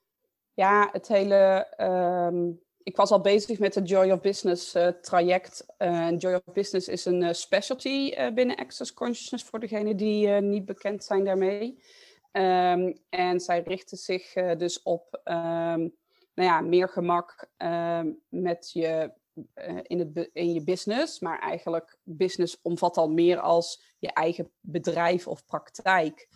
[0.57, 1.73] Ja, het hele.
[1.79, 5.67] Um, ik was al bezig met het Joy of Business uh, traject.
[5.79, 10.65] Uh, Joy of Business is een uh, specialty binnen Access Consciousness voor degenen die niet
[10.65, 11.83] bekend zijn daarmee.
[12.33, 15.91] Um, en zij richten zich dus op nou
[16.35, 17.51] ja, meer gemak
[18.29, 19.13] met je
[19.83, 21.21] in, het, in je business.
[21.21, 26.29] Maar eigenlijk business omvat al meer als je eigen bedrijf of praktijk.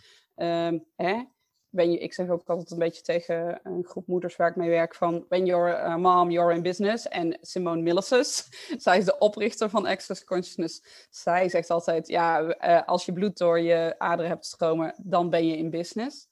[0.95, 1.23] Hè?
[1.71, 5.25] Ik zeg ook altijd een beetje tegen een groep moeders waar ik mee werk van
[5.27, 7.07] when you're mom, you're in business.
[7.07, 11.07] En Simone Millicis, zij is de oprichter van Access Consciousness.
[11.09, 15.47] Zij zegt altijd, ja, uh, als je bloed door je aderen hebt stromen, dan ben
[15.47, 16.27] je in business.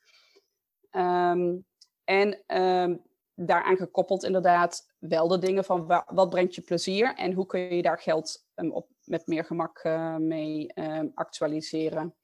[0.91, 1.65] Um,
[2.03, 3.01] en um,
[3.33, 7.81] daaraan gekoppeld inderdaad wel de dingen van wat brengt je plezier en hoe kun je
[7.81, 10.73] daar geld um, op, met meer gemak uh, mee
[11.13, 12.15] actualiseren.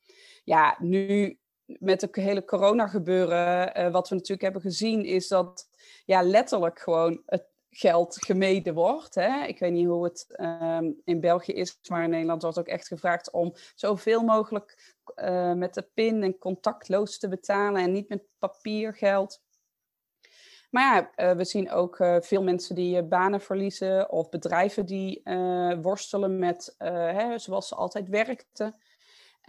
[0.43, 1.37] Ja, nu
[1.79, 5.69] met het hele corona gebeuren, uh, wat we natuurlijk hebben gezien, is dat
[6.05, 9.15] ja, letterlijk gewoon het geld gemeden wordt.
[9.15, 9.45] Hè?
[9.45, 12.87] Ik weet niet hoe het um, in België is, maar in Nederland wordt ook echt
[12.87, 18.23] gevraagd om zoveel mogelijk uh, met de pin en contactloos te betalen en niet met
[18.39, 19.41] papiergeld.
[20.69, 25.21] Maar ja, uh, we zien ook veel mensen die banen verliezen of bedrijven die
[25.81, 28.75] worstelen met hè, zoals ze altijd werkten.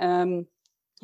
[0.01, 0.49] Um,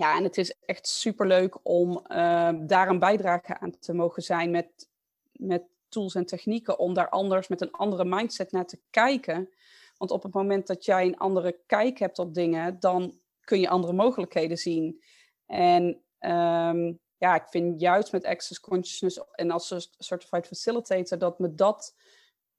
[0.00, 4.50] ja, en het is echt superleuk om uh, daar een bijdrage aan te mogen zijn
[4.50, 4.88] met,
[5.32, 9.50] met tools en technieken, om daar anders met een andere mindset naar te kijken.
[9.96, 13.68] Want op het moment dat jij een andere kijk hebt op dingen, dan kun je
[13.68, 15.02] andere mogelijkheden zien.
[15.46, 15.82] En
[16.20, 21.94] um, ja, ik vind juist met Access Consciousness en als Certified Facilitator dat me dat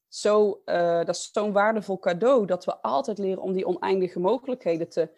[0.07, 4.89] zo, uh, dat is zo'n waardevol cadeau, dat we altijd leren om die oneindige mogelijkheden
[4.89, 5.09] te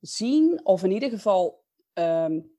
[0.00, 1.66] zien, of in ieder geval
[1.98, 2.56] um,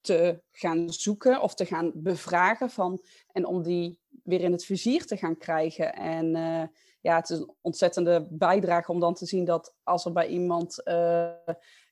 [0.00, 5.06] te gaan zoeken of te gaan bevragen van, en om die weer in het vizier
[5.06, 5.94] te gaan krijgen.
[5.94, 6.62] En uh,
[7.00, 10.80] ja, het is een ontzettende bijdrage om dan te zien dat als er bij iemand
[10.84, 11.30] uh,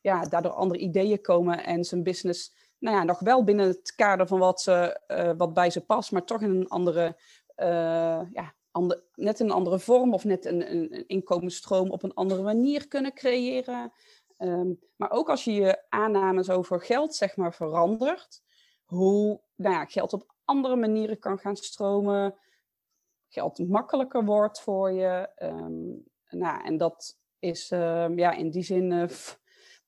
[0.01, 4.27] ja, daardoor andere ideeën komen en zijn business nou ja, nog wel binnen het kader
[4.27, 7.17] van wat, ze, uh, wat bij ze past, maar toch in een andere,
[8.33, 12.89] ja, ander, net een andere vorm of net een, een, inkomensstroom op een andere manier
[12.89, 13.93] kunnen creëren.
[14.39, 18.43] Um, maar ook als je je aannames over geld zeg maar verandert,
[18.85, 22.35] hoe nou ja, geld op andere manieren kan gaan stromen,
[23.29, 25.29] geld makkelijker wordt voor je.
[25.43, 29.09] Um, nou, en dat is um, ja, in die zin uh,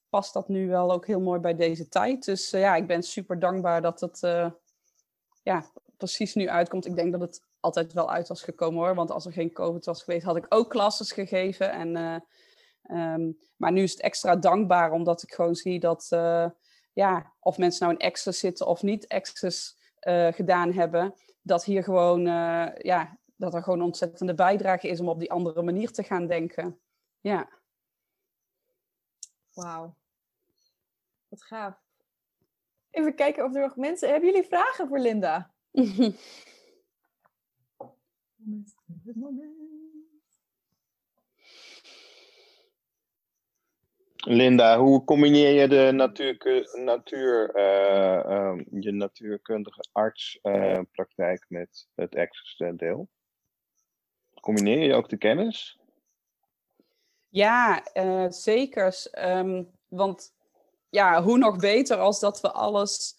[0.08, 2.24] past dat nu wel ook heel mooi bij deze tijd.
[2.24, 4.50] Dus uh, ja, ik ben super dankbaar dat het uh,
[5.42, 6.86] ja, precies nu uitkomt.
[6.86, 8.94] Ik denk dat het altijd wel uit was gekomen hoor.
[8.94, 11.70] Want als er geen COVID was geweest, had ik ook klasses gegeven.
[11.72, 12.22] En,
[12.92, 16.08] um, maar nu is het extra dankbaar omdat ik gewoon zie dat
[16.92, 19.78] ja, of mensen nou in Access zitten of niet Access
[20.30, 21.14] gedaan hebben.
[21.42, 22.20] Dat hier gewoon
[22.78, 26.26] ja, dat er gewoon een ontzettende bijdrage is om op die andere manier te gaan
[26.26, 26.80] denken.
[27.20, 27.48] Ja.
[29.54, 29.96] Wauw.
[31.28, 31.82] Wat gaaf.
[32.90, 34.08] Even kijken of er nog mensen...
[34.08, 35.50] Hebben jullie vragen voor Linda?
[44.24, 52.16] Linda, hoe combineer je de natuur, natuur, uh, uh, je natuurkundige artspraktijk uh, met het
[52.16, 53.08] access deel?
[54.40, 55.78] Combineer je ook de kennis?
[57.28, 59.06] Ja, uh, zeker.
[59.18, 60.34] Um, want
[60.90, 63.18] ja, hoe nog beter als dat we alles.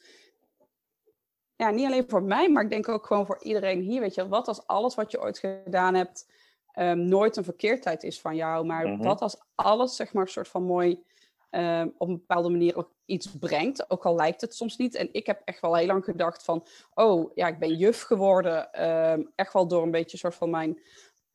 [1.55, 4.01] Ja, niet alleen voor mij, maar ik denk ook gewoon voor iedereen hier.
[4.01, 6.27] Weet je, wat als alles wat je ooit gedaan hebt.
[6.75, 9.03] Um, nooit een verkeerdheid is van jou, maar mm -hmm.
[9.03, 11.03] wat als alles, zeg maar, een soort van mooi
[11.49, 14.95] um, op een bepaalde manier iets brengt, ook al lijkt het soms niet.
[14.95, 18.85] En ik heb echt wel heel lang gedacht van, oh ja, ik ben juf geworden,
[18.85, 20.79] um, echt wel door een beetje soort van mijn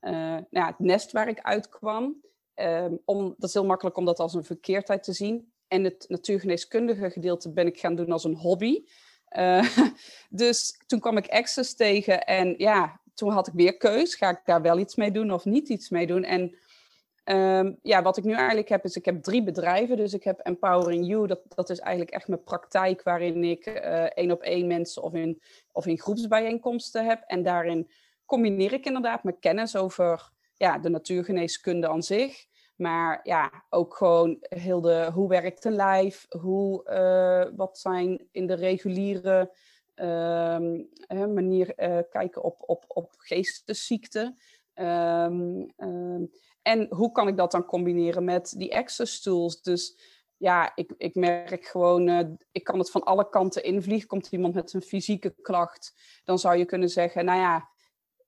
[0.01, 2.25] uh, nou ja, het nest waar ik uitkwam.
[3.05, 5.53] Om, dat is heel makkelijk om dat als een verkeerdheid te zien.
[5.69, 8.85] En het natuurgeneeskundige gedeelte ben ik gaan doen als een hobby.
[9.37, 9.77] Uh,
[10.31, 14.15] dus toen kwam ik Access tegen en ja, toen had ik weer keus.
[14.15, 16.25] Ga ik daar wel iets mee doen of niet iets mee doen?
[16.25, 16.57] En
[17.25, 19.97] um, ja, wat ik nu eigenlijk heb, is ik heb drie bedrijven.
[19.97, 24.03] Dus ik heb Empowering You, dat, dat is eigenlijk echt mijn praktijk waarin ik uh,
[24.03, 27.23] één op één mensen of in, of in groepsbijeenkomsten heb.
[27.27, 27.91] En daarin
[28.25, 32.47] combineer ik inderdaad mijn kennis over ja, de natuurgeneeskunde aan zich.
[32.77, 36.27] Maar ja, ook gewoon heel de hoe werkt een lijf?
[36.29, 39.53] Hoe, uh, wat zijn in de reguliere
[41.35, 43.15] manier uh, kijken op, op, op?
[44.75, 46.31] Um, um,
[46.63, 49.63] en hoe kan ik dat dan combineren met die access tools?
[49.63, 49.99] Dus
[50.37, 52.21] ja, ik, ik merk gewoon, uh,
[52.53, 54.09] ik kan het van alle kanten invliegen.
[54.09, 57.69] Komt iemand met een fysieke klacht, dan zou je kunnen zeggen, nou ja,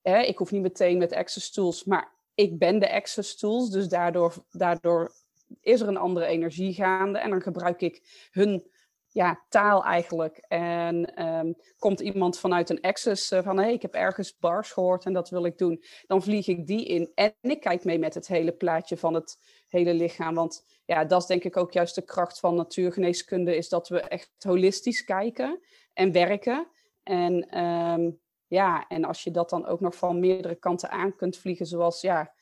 [0.03, 3.89] hè, ik hoef niet meteen met access tools, maar ik ben de access tools, dus
[3.89, 5.13] daardoor, daardoor
[5.61, 8.71] is er een andere energie gaande en dan gebruik ik hun
[9.09, 10.37] ja, taal eigenlijk.
[10.49, 15.05] En um, komt iemand vanuit een access uh, van hé, ik heb ergens bars gehoord
[15.05, 17.13] en dat wil ik doen, dan vlieg ik die in.
[17.15, 20.35] En ik kijk mee met het hele plaatje van het hele lichaam.
[20.35, 24.01] Want ja, dat is denk ik ook juist de kracht van natuurgeneeskunde, is dat we
[24.01, 25.61] echt holistisch kijken
[25.93, 26.69] en werken.
[27.03, 31.37] En um, ja, en als je dat dan ook nog van meerdere kanten aan kunt
[31.37, 32.33] vliegen, zoals ja,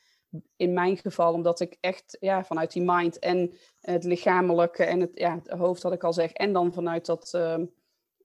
[0.56, 5.10] in mijn geval, omdat ik echt ja, vanuit die mind en het lichamelijke en het,
[5.14, 7.56] ja, het hoofd, wat ik al zeg, en dan vanuit dat uh,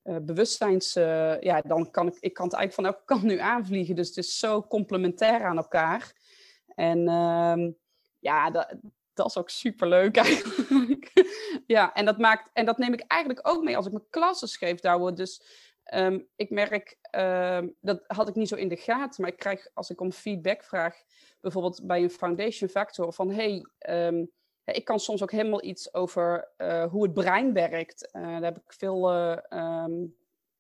[0.04, 3.40] uh, bewustzijns, uh, ja, dan kan ik, ik kan het eigenlijk van elke kant nu
[3.40, 3.96] aanvliegen.
[3.96, 6.14] Dus het is zo complementair aan elkaar.
[6.76, 7.72] En ehm,
[8.20, 8.76] ja, dat,
[9.14, 11.12] dat is ook super leuk eigenlijk.
[11.68, 14.48] ja, en dat maakt, en dat neem ik eigenlijk ook mee als ik mijn klassen
[14.48, 15.42] geef, daar Dus
[15.96, 19.70] Um, ik merk, um, dat had ik niet zo in de gaten, maar ik krijg
[19.74, 20.96] als ik om feedback vraag,
[21.42, 24.32] bijvoorbeeld bij een foundation factor, van hey, um,
[24.66, 28.10] ik kan soms ook helemaal iets over uh, hoe het brein werkt.
[28.14, 29.38] Uh, daar heb ik veel, uh,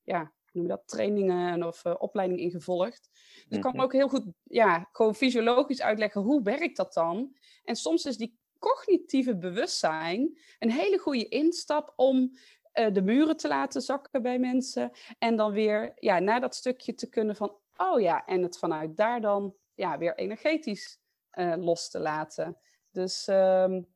[0.04, 3.10] ja, noem dat, trainingen of opleidingen in gevolgd.
[3.48, 3.82] Dus ik kan mhm.
[3.82, 7.36] ook heel goed, ja, gewoon fysiologisch uitleggen hoe werkt dat dan.
[7.64, 12.38] En soms is die cognitieve bewustzijn een hele goede instap om
[12.74, 14.92] uh, de muren te laten zakken bij mensen.
[15.18, 18.98] En dan weer ja, naar dat stukje te kunnen van, oh ja, en het vanuit
[18.98, 21.00] daar dan ja, weer energetisch
[21.34, 22.58] uh, los te laten.
[22.92, 23.88] Dus um,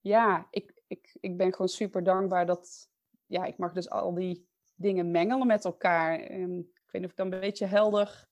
[0.00, 2.88] ja, ik, ik, ik ben gewoon super dankbaar dat
[3.26, 6.20] ja, ik mag dus al die dingen mengelen met elkaar.
[6.20, 8.28] En ik weet niet of ik dan een beetje helder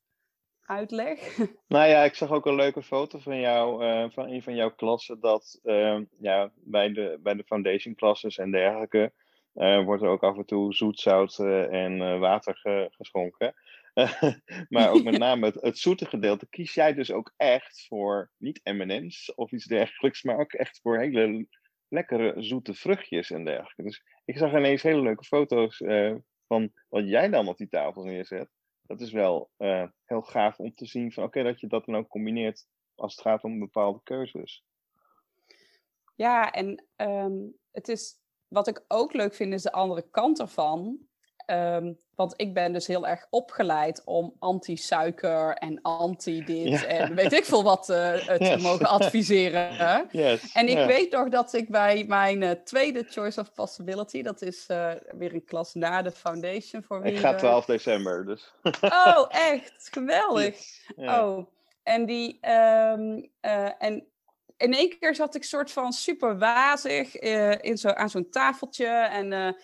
[0.67, 1.37] uitleg.
[1.69, 4.75] Nou ja, ik zag ook een leuke foto van jou, uh, van een van jouw
[4.75, 9.13] klassen, dat uh, ja, bij, de, bij de foundation classes en dergelijke,
[9.55, 13.55] uh, wordt er ook af en toe zoet, zout uh, en uh, water ge geschonken.
[14.69, 18.61] maar ook met name het, het zoete gedeelte kies jij dus ook echt voor niet
[18.65, 21.47] M&M's of iets dergelijks, maar ook echt voor hele
[21.89, 23.83] lekkere zoete vruchtjes en dergelijke.
[23.83, 26.15] Dus ik zag ineens hele leuke foto's uh,
[26.47, 28.49] van wat jij dan op die tafel neerzet.
[28.83, 31.97] Dat is wel uh, heel gaaf om te zien van oké, dat je dat dan
[31.97, 34.65] ook combineert als het gaat om bepaalde keuzes.
[36.15, 40.99] Ja, en um, het is, wat ik ook leuk vind, is de andere kant ervan.
[41.47, 47.45] Um, want ik ben dus heel erg opgeleid om anti-suiker en anti-dit en weet ik
[47.45, 49.63] veel wat uh, te mogen adviseren.
[50.11, 50.53] Yes.
[50.53, 54.67] En ik weet nog dat ik bij mijn uh, tweede Choice of Possibility, dat is
[54.71, 57.13] uh, weer een klas na de Foundation voor wie...
[57.13, 58.55] Ik ga 12 december, dus...
[58.81, 59.89] oh, echt?
[59.91, 60.57] Geweldig.
[60.97, 61.47] Oh,
[61.83, 62.39] en die...
[62.51, 63.31] Um,
[63.79, 64.07] en
[64.57, 67.17] in één keer zat ik soort van super wazig
[67.61, 69.57] in zo, aan zo'n tafeltje en...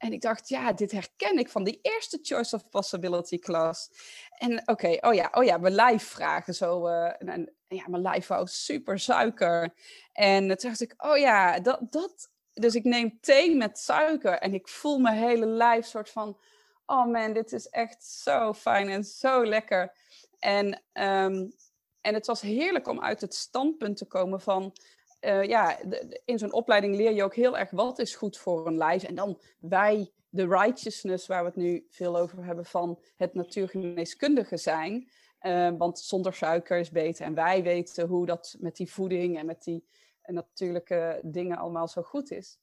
[0.00, 3.90] En ik dacht, ja, dit herken ik van die eerste Choice of Possibility klas.
[4.38, 6.88] En oké, oh ja, oh ja, mijn lijf vragen zo.
[6.88, 9.74] Uh, en, ja, mijn lijf wou super suiker.
[10.12, 12.30] En toen dacht ik, oh ja, dat, dat.
[12.52, 16.40] Dus ik neem thee met suiker en ik voel mijn hele lijf soort van,
[16.86, 19.92] oh man, dit is echt zo fijn en zo lekker.
[20.38, 21.54] En, um,
[22.00, 24.72] en het was heerlijk om uit het standpunt te komen van,
[25.20, 25.78] uh, ja,
[26.24, 29.02] in zo'n opleiding leer je ook heel erg wat is goed voor een lijf.
[29.02, 34.56] En dan wij, de righteousness, waar we het nu veel over hebben, van het natuurgeneeskundige
[34.56, 35.10] zijn.
[35.42, 37.24] Uh, want zonder suiker is beter.
[37.24, 39.84] En wij weten hoe dat met die voeding en met die
[40.22, 42.58] natuurlijke dingen allemaal zo goed is.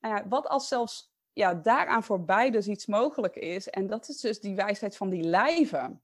[0.00, 3.68] Uh, wat als zelfs ja, daaraan voorbij dus iets mogelijk is.
[3.68, 6.02] En dat is dus die wijsheid van die lijven.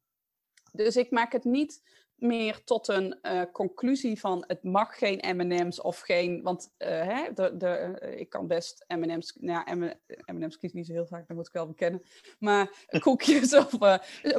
[0.72, 1.82] Dus ik maak het niet
[2.22, 7.32] meer tot een uh, conclusie van het mag geen M&M's of geen, want uh, hè,
[7.34, 9.94] de, de, uh, ik kan best M&M's, nou
[10.26, 12.02] M&M's kies niet zo heel vaak, dat moet ik wel bekennen,
[12.38, 13.78] maar koekjes of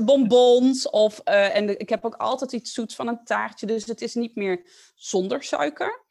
[0.05, 4.01] bonbons of, en de, ik heb ook altijd iets zoets van een taartje, dus het
[4.01, 4.61] is niet meer
[4.95, 6.03] zonder suiker,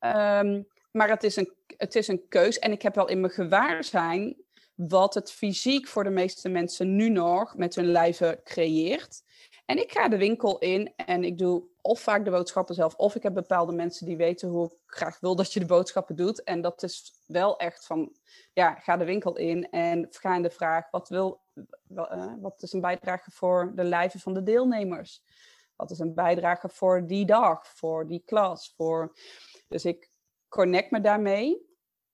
[0.00, 3.32] um, maar het is, een, het is een keus en ik heb wel in mijn
[3.32, 4.36] gewaarzijn
[4.78, 9.22] wat het fysiek voor de meeste mensen nu nog met hun lijven creëert.
[9.68, 13.14] En ik ga de winkel in en ik doe of vaak de boodschappen zelf, of
[13.14, 16.42] ik heb bepaalde mensen die weten hoe ik graag wil dat je de boodschappen doet.
[16.42, 18.16] En dat is wel echt van,
[18.52, 21.40] ja, ga de winkel in en ga in de vraag, wat, wil,
[21.94, 25.22] uh, wat is een bijdrage voor de lijven van de deelnemers?
[25.76, 28.74] Wat is een bijdrage voor die dag, voor die klas?
[28.76, 29.12] Voor...
[29.68, 30.10] Dus ik
[30.48, 31.66] connect me daarmee.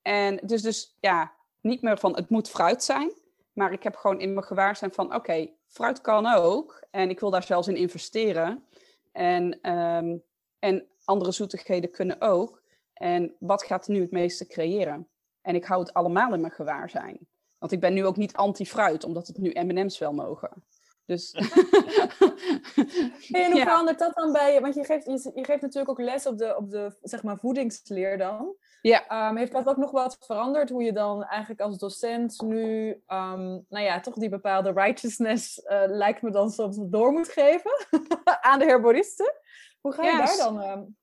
[0.03, 3.13] En het is dus ja, niet meer van het moet fruit zijn,
[3.55, 6.87] maar ik heb gewoon in mijn gewaarzijn van oké, okay, fruit kan ook.
[6.91, 8.65] En ik wil daar zelfs in investeren.
[9.13, 10.23] En, um,
[10.59, 12.63] en andere zoetigheden kunnen ook.
[12.95, 15.09] En wat gaat nu het meeste creëren?
[15.43, 17.19] En ik hou het allemaal in mijn gewaarzijn.
[17.59, 20.51] Want ik ben nu ook niet anti-fruit, omdat het nu M&M's wel mogen.
[21.07, 21.33] Dus...
[23.29, 23.65] hey, en hoe ja.
[23.65, 24.61] verandert dat dan bij je?
[24.61, 27.39] Want je geeft, je, je, geeft natuurlijk ook les op de, op de zeg maar,
[27.39, 28.55] voedingsleer dan.
[28.89, 29.29] Ja.
[29.29, 30.71] Um, heeft dat ook nog wat veranderd?
[30.71, 35.83] Hoe je dan eigenlijk als docent nu, um, nou ja, toch die bepaalde righteousness uh,
[35.87, 37.71] lijkt me dan soms door moet geven
[38.41, 39.35] aan de herboristen?
[39.81, 40.37] Hoe ga je yes.
[40.37, 40.63] daar dan?
[40.71, 40.97] Um...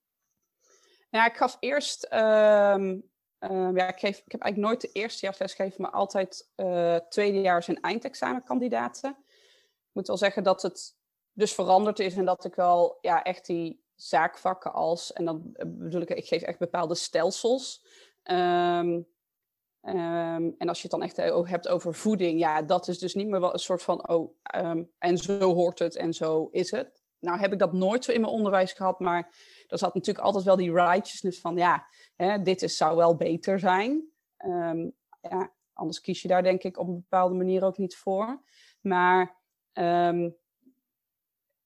[1.10, 5.92] Ja, ik gaf eerst, ja, ik, geef, ik heb eigenlijk nooit de eerstejaarsles gegeven, maar
[5.92, 9.10] altijd uh, tweedejaars en eindexamenkandidaten.
[9.10, 10.96] Ik moet wel zeggen dat het
[11.32, 16.02] dus veranderd is en dat ik wel ja, echt die zaakvakken als, en dan bedoel
[16.02, 17.86] ik, ik geef echt bepaalde stelsels.
[18.24, 19.08] Um,
[19.82, 21.18] um, en als je het dan echt
[21.50, 24.92] hebt over voeding, ja, dat is dus niet meer wel een soort van, oh, um,
[24.98, 27.04] en zo hoort het en zo is het.
[27.20, 29.36] Nou heb ik dat nooit zo in mijn onderwijs gehad, maar
[29.68, 33.60] er zat natuurlijk altijd wel die righteousness van, ja, hè, dit is, zou wel beter
[33.60, 34.10] zijn.
[35.22, 38.44] ja, anders kies je daar denk ik op een bepaalde manier ook niet voor.
[38.82, 39.40] Maar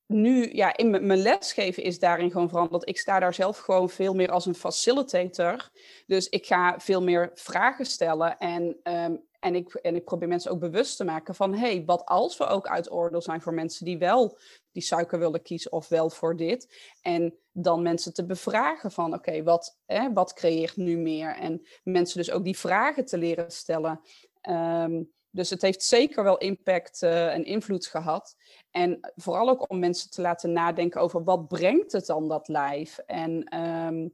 [0.08, 2.90] nu, ja, in mijn lesgeven is daarin gewoon veranderd.
[2.90, 5.70] Ik sta daar zelf gewoon veel meer als een facilitator.
[6.06, 10.52] Dus ik ga veel meer vragen stellen en, um, en, ik, en ik probeer mensen
[10.52, 11.54] ook bewust te maken van...
[11.54, 14.38] hey, wat als we ook uit oordeel zijn voor mensen die wel
[14.72, 16.94] die suiker willen kiezen of wel voor dit.
[17.02, 19.78] En dan mensen te bevragen van oké, wat,
[20.14, 21.36] wat creëert nu meer?
[21.36, 24.02] En mensen dus ook die vragen te leren stellen.
[24.50, 28.36] Um, dus het heeft zeker wel impact uh, en invloed gehad.
[28.72, 32.98] En vooral ook om mensen te laten nadenken over wat brengt het dan dat lijf?
[32.98, 34.14] En um,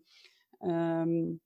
[0.72, 1.42] um,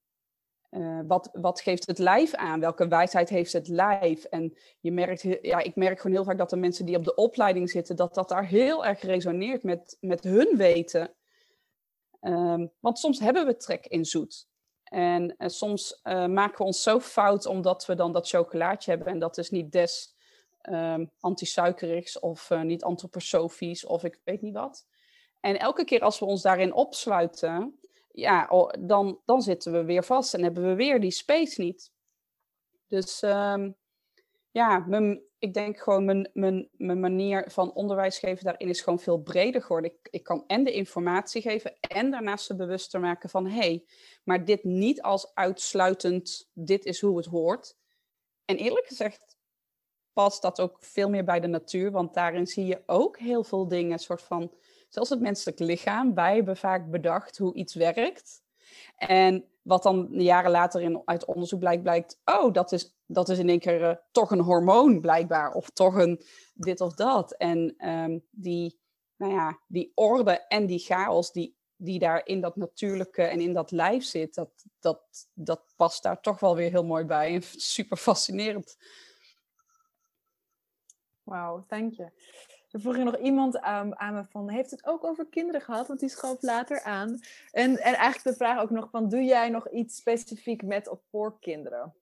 [0.70, 2.60] uh, wat, wat geeft het lijf aan?
[2.60, 4.24] Welke wijsheid heeft het lijf?
[4.24, 7.16] En je merkt, ja, ik merk gewoon heel vaak dat de mensen die op de
[7.16, 11.16] opleiding zitten, dat dat daar heel erg resoneert met, met hun weten.
[12.22, 14.48] Um, want soms hebben we trek in zoet.
[14.86, 19.08] En, en soms uh, maken we ons zo fout omdat we dan dat chocolaatje hebben
[19.08, 20.16] en dat is niet des
[20.70, 24.88] um, anti-suikerigs of uh, niet antroposofisch of ik weet niet wat.
[25.40, 27.80] En elke keer als we ons daarin opsluiten,
[28.12, 31.92] ja, dan, dan zitten we weer vast en hebben we weer die space niet.
[32.88, 33.76] Dus um,
[34.56, 34.86] ja,
[35.40, 39.62] ik denk gewoon mijn, mijn, mijn manier van onderwijs geven daarin is gewoon veel breder
[39.62, 39.92] geworden.
[39.92, 43.86] Ik, ik kan en de informatie geven en daarnaast ze bewuster maken van hé, hey,
[44.24, 47.78] maar dit niet als uitsluitend, dit is hoe het hoort.
[48.46, 49.38] En eerlijk gezegd
[50.14, 53.68] past dat ook veel meer bij de natuur, want daarin zie je ook heel veel
[53.68, 54.54] dingen, soort van,
[54.90, 58.44] zelfs het menselijk lichaam, wij hebben vaak bedacht hoe iets werkt.
[58.98, 63.38] En wat dan jaren later in, uit onderzoek blijkt, blijkt, oh, dat is, dat is
[63.38, 66.22] in één keer uh, toch een hormoon blijkbaar, of toch een
[66.54, 67.32] dit of dat.
[67.32, 68.80] En um, die,
[69.16, 73.54] nou ja, die orde en die chaos die, die daar in dat natuurlijke en in
[73.54, 75.02] dat lijf zit, dat, dat,
[75.34, 77.42] dat past daar toch wel weer heel mooi bij en
[77.76, 78.78] super fascinerend.
[81.24, 82.12] Wauw, dank je.
[82.76, 85.88] Er vroeg nog iemand aan, aan, me van, heeft het ook over kinderen gehad?
[85.88, 87.20] Want die schoof later aan.
[87.52, 91.00] En, en eigenlijk de vraag ook nog van, doe jij nog iets specifiek met of
[91.10, 91.96] voor kinderen?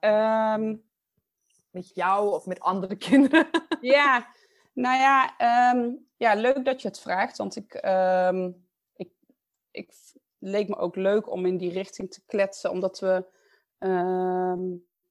[0.00, 0.82] Um,
[1.70, 3.48] met jou of met andere kinderen?
[3.80, 4.26] ja,
[4.72, 5.34] nou ja,
[5.74, 7.36] um, ja, leuk dat je het vraagt.
[7.36, 9.12] Want ik, um, ik,
[9.70, 9.92] ik
[10.38, 12.70] leek me ook leuk om in die richting te kletsen.
[12.70, 13.24] Omdat we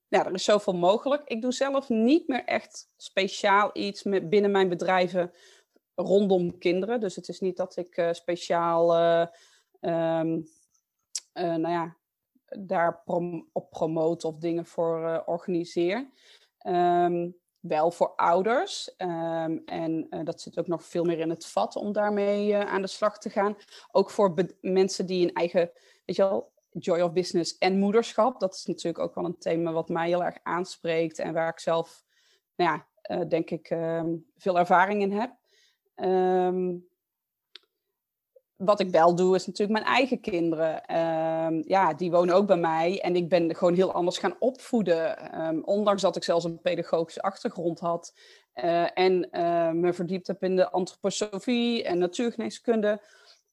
[0.10, 1.28] ja, er is zoveel mogelijk.
[1.28, 5.32] Ik doe zelf niet meer echt speciaal iets met, binnen mijn bedrijven
[5.95, 6.99] rondom kinderen.
[6.99, 9.28] Dus het is niet dat ik uh, speciaal uh,
[11.32, 11.97] nou ja,
[12.45, 13.03] daar
[13.51, 16.10] op promote of dingen voor organiseer.
[16.68, 18.93] Um, wel voor ouders.
[18.97, 22.88] Um, en dat zit ook nog veel meer in het vat om daarmee aan de
[22.88, 23.57] slag te gaan.
[23.91, 25.72] Ook voor mensen die een eigen,
[26.05, 28.40] weet je wel, joy of business en moederschap.
[28.40, 31.60] Dat is natuurlijk ook wel een thema wat mij heel erg aanspreekt en waar ik
[31.60, 32.04] zelf,
[32.56, 34.04] nou ja, uh, denk ik, uh,
[34.38, 35.38] veel ervaring in heb.
[35.96, 36.88] Um,
[38.56, 40.98] wat ik wel doe, is natuurlijk mijn eigen kinderen.
[40.98, 43.02] Um, ja, die wonen ook bij mij.
[43.02, 45.66] En ik ben gewoon heel anders gaan opvoeden.
[45.66, 48.14] Ondanks dat ik zelfs een pedagogische achtergrond had.
[48.56, 53.02] Uh, en uh, me verdiept heb in de antroposofie en natuurgeneeskunde.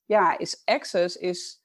[0.04, 1.64] Ja, is Access is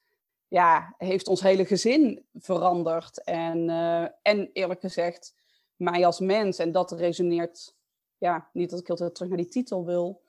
[0.52, 3.22] ja, heeft ons hele gezin veranderd.
[3.24, 5.34] En, uh, en eerlijk gezegd,
[5.76, 6.58] mij als mens.
[6.58, 7.76] En dat resoneert,
[8.18, 10.22] ja, niet dat ik heel terug naar die titel wil.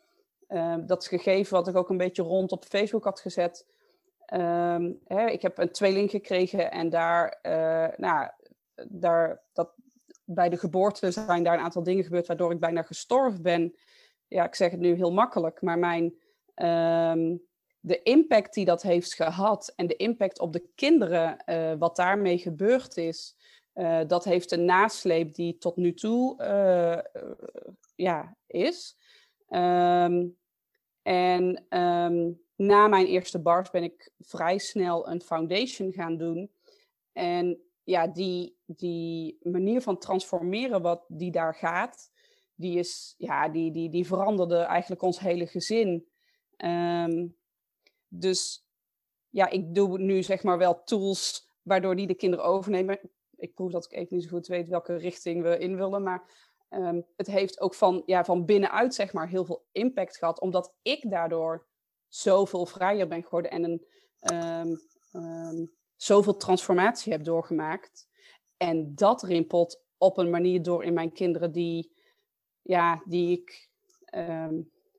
[0.47, 3.67] Uh, dat gegeven wat ik ook een beetje rond op Facebook had gezet.
[4.33, 8.29] Uh, hè, ik heb een tweeling gekregen en daar, uh, nou,
[8.89, 9.73] daar, dat,
[10.23, 13.75] bij de geboorte zijn daar een aantal dingen gebeurd waardoor ik bijna gestorven ben.
[14.27, 16.15] Ja, ik zeg het nu heel makkelijk, maar mijn,
[16.53, 17.35] ehm,
[17.85, 22.37] de impact die dat heeft gehad en de impact op de kinderen, uh, wat daarmee
[22.37, 23.35] gebeurd is,
[23.75, 27.25] uh, dat heeft een nasleep die tot nu toe uh,
[27.95, 28.97] ja, is.
[29.49, 30.37] Um,
[31.01, 36.51] en um, na mijn eerste bars ben ik vrij snel een foundation gaan doen.
[37.11, 42.11] En ja, die, die manier van transformeren wat die daar gaat,
[42.55, 46.07] die, is, ja, die, die, die veranderde eigenlijk ons hele gezin.
[46.57, 47.35] Um,
[48.19, 48.65] dus
[49.29, 52.99] ja, ik doe nu zeg maar wel tools waardoor die de kinderen overnemen.
[53.35, 56.23] Ik proef dat ik even niet zo goed weet welke richting we in willen, maar
[56.69, 60.73] um, het heeft ook van, ja, van binnenuit zeg maar heel veel impact gehad, omdat
[60.81, 61.65] ik daardoor
[62.07, 63.85] zoveel vrijer ben geworden en een,
[64.33, 64.79] um,
[65.21, 68.07] um, zoveel transformatie heb doorgemaakt.
[68.57, 71.91] En dat rimpelt op een manier door in mijn kinderen die,
[72.61, 73.69] ja, die ik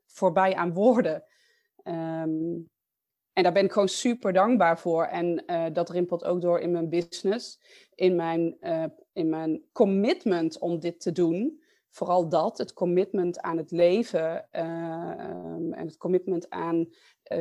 [0.06, 1.24] voorbij aan woorden.
[3.34, 5.04] En daar ben ik gewoon super dankbaar voor.
[5.04, 7.60] En uh, dat rimpelt ook door in mijn business,
[7.94, 11.62] in mijn, uh, in mijn commitment om dit te doen.
[11.90, 16.88] Vooral dat, het commitment aan het leven um, en het commitment aan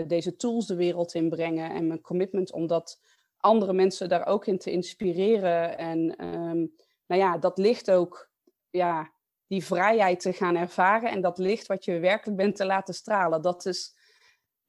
[0.08, 1.72] deze tools de wereld in brengen.
[1.72, 3.02] En mijn commitment om dat
[3.38, 5.78] andere mensen daar ook in te inspireren.
[5.78, 6.74] En um,
[7.08, 8.30] nou ja, dat ligt ook,
[8.70, 9.12] ja,
[9.48, 13.42] die vrijheid te gaan ervaren en dat licht wat je werkelijk bent te laten stralen.
[13.42, 13.96] Dat is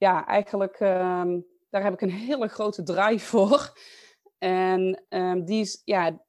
[0.04, 3.78] ja, eigenlijk, um, daar heb ik een hele grote drive voor.
[4.38, 6.24] En um, die is, ja,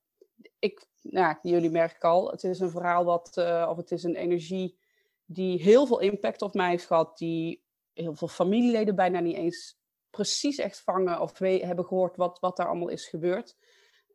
[0.59, 4.15] ik, nou, jullie merken al, het is een verhaal wat, uh, of het is een
[4.15, 4.77] energie
[5.25, 7.63] die heel veel impact op mij heeft gehad, die
[7.93, 9.77] heel veel familieleden bijna niet eens
[10.09, 13.57] precies echt vangen of hebben gehoord wat, wat daar allemaal is gebeurd.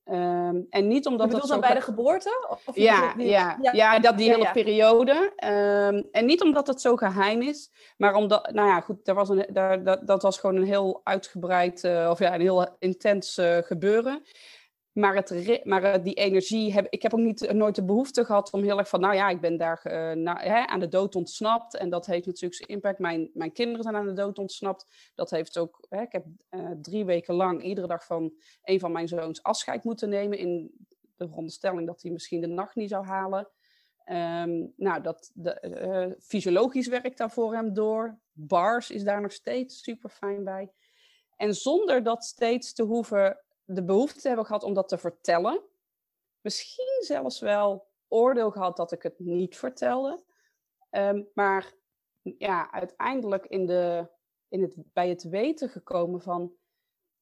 [0.05, 2.47] Um, en niet omdat dat dan bij de geboorte?
[2.49, 5.13] Of ja, ja, ja, ja, dat die hele periode.
[5.13, 9.29] Um, en niet omdat het zo geheim is, maar omdat, nou ja, goed, er was
[9.29, 13.39] een, daar, dat, dat was gewoon een heel uitgebreid, uh, of ja, een heel intens
[13.39, 14.23] uh, gebeuren.
[15.01, 18.63] Maar, het, maar die energie, heb, ik heb ook niet, nooit de behoefte gehad om
[18.63, 21.77] heel erg van, nou ja, ik ben daar uh, hè, aan de dood ontsnapt.
[21.77, 22.99] En dat heeft natuurlijk zijn impact.
[22.99, 25.13] Mijn, mijn kinderen zijn aan de dood ontsnapt.
[25.15, 26.25] Dat heeft ook, hè, ik heb
[26.83, 28.33] drie weken lang iedere dag van
[28.63, 30.39] een van mijn zoons afscheid moeten nemen.
[30.39, 30.71] In
[31.17, 33.49] de veronderstelling dat hij misschien de nacht niet zou halen.
[34.07, 38.19] Um, nou, dat, de, fysiologisch werkt daar voor hem door.
[38.33, 40.71] Bars is daar nog steeds super fijn bij.
[41.37, 43.39] En zonder dat steeds te hoeven
[43.73, 45.63] de behoefte te hebben gehad om dat te vertellen.
[46.41, 50.25] Misschien zelfs wel oordeel gehad dat ik het niet vertelde.
[50.91, 51.75] Um, maar
[52.21, 54.11] ja, uiteindelijk in de,
[54.49, 56.53] in het, bij het weten gekomen van...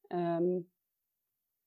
[0.09, 0.71] Um,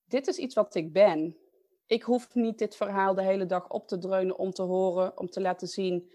[0.04, 1.38] dit is iets wat ik ben.
[1.86, 5.30] Ik hoef niet dit verhaal de hele dag op te dreunen om te horen, om
[5.30, 6.12] te laten zien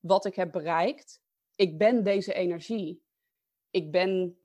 [0.00, 1.22] wat ik heb bereikt.
[1.54, 3.04] Ik ben deze energie.
[3.70, 4.41] Ik ben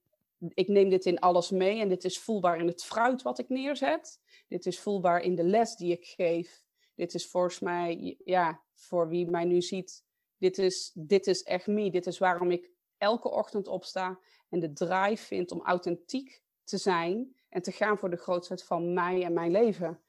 [0.53, 3.49] ik neem dit in alles mee en dit is voelbaar in het fruit wat ik
[3.49, 4.19] neerzet.
[4.47, 6.65] Dit is voelbaar in de les die ik geef.
[6.95, 10.05] Dit is volgens mij, ja, voor wie mij nu ziet,
[10.38, 11.91] dit is, dit is echt me.
[11.91, 14.19] Dit is waarom ik elke ochtend opsta
[14.49, 18.93] en de drive vind om authentiek te zijn en te gaan voor de grootheid van
[18.93, 20.01] mij en mijn leven.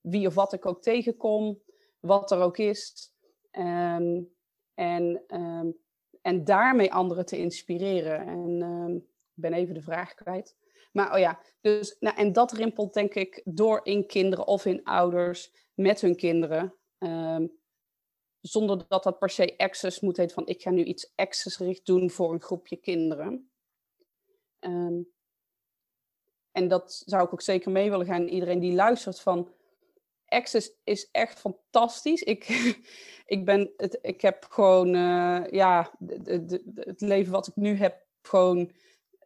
[0.00, 1.62] Wie of wat ik ook tegenkom,
[2.00, 3.12] wat er ook is.
[3.52, 4.32] Um,
[4.74, 5.76] en, um,
[6.22, 8.26] en daarmee anderen te inspireren.
[8.26, 9.08] En um,
[9.40, 10.56] ben even de vraag kwijt.
[10.92, 14.84] Maar oh ja, dus, nou, en dat rimpelt denk ik door in kinderen of in
[14.84, 16.74] ouders met hun kinderen.
[16.98, 17.58] Um,
[18.40, 22.10] zonder dat dat per se access moet heten van ik ga nu iets accessgericht doen
[22.10, 23.50] voor een groepje kinderen.
[24.60, 25.12] Um,
[26.52, 28.28] en dat zou ik ook zeker mee willen gaan.
[28.28, 29.52] Iedereen die luistert van
[30.30, 32.22] Access is echt fantastisch.
[32.22, 32.48] Ik,
[33.34, 35.92] ik, ben het, ik heb gewoon, uh, ja,
[36.74, 38.72] het leven wat ik nu heb, gewoon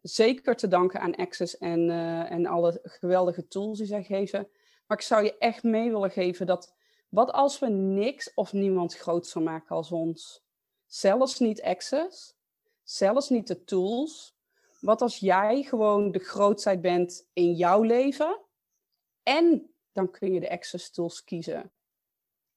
[0.05, 4.48] zeker te danken aan Access en, uh, en alle geweldige tools die zij geven.
[4.86, 6.74] Maar ik zou je echt mee willen geven dat
[7.09, 10.44] wat als we niks of niemand groter maken als ons?
[10.86, 12.36] Zelfs niet Access,
[12.82, 14.36] zelfs niet de tools.
[14.80, 18.40] Wat als jij gewoon de grootheid bent in jouw leven
[19.22, 21.72] en dan kun je de Access tools kiezen.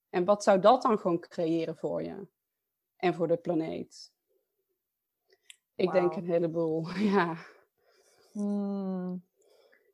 [0.09, 2.27] En wat zou dat dan gewoon creëren voor je
[2.95, 4.15] en voor de planeet?
[5.77, 7.35] Ik denk een heleboel, ja.
[8.31, 9.25] Hmm.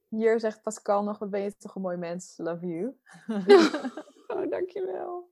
[0.08, 2.34] Hier zegt Pascal nog, wat ben je toch een mooi mens.
[2.38, 2.98] Love you.
[4.28, 5.32] oh, dankjewel.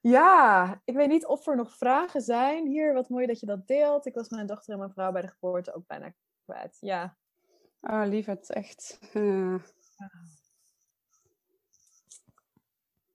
[0.00, 2.66] Ja, ik weet niet of er nog vragen zijn.
[2.66, 4.06] Hier, wat mooi dat je dat deelt.
[4.06, 6.76] Ik was mijn dochter en mijn vrouw bij de geboorte ook bijna kwijt.
[6.80, 7.16] Ja.
[7.80, 8.98] Ah, oh, lief, het echt.
[9.14, 9.62] Uh...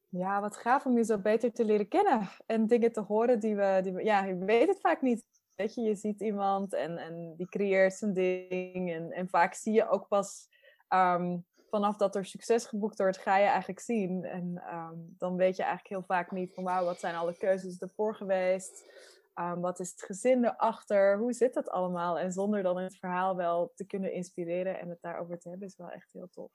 [0.09, 2.29] Ja, wat gaaf om je zo beter te leren kennen.
[2.45, 4.03] En dingen te horen die we, die we...
[4.03, 5.25] Ja, je weet het vaak niet.
[5.57, 8.91] Weet je, je ziet iemand en, en die creëert zijn ding.
[8.93, 10.47] En, en vaak zie je ook pas
[10.89, 14.23] um, vanaf dat er succes geboekt wordt, ga je eigenlijk zien.
[14.23, 17.79] En um, dan weet je eigenlijk heel vaak niet van wauw, wat zijn alle keuzes
[17.79, 18.91] ervoor geweest?
[19.35, 21.17] Um, wat is het gezin erachter?
[21.17, 22.19] Hoe zit dat allemaal?
[22.19, 25.77] En zonder dan het verhaal wel te kunnen inspireren en het daarover te hebben, is
[25.77, 26.51] wel echt heel tof.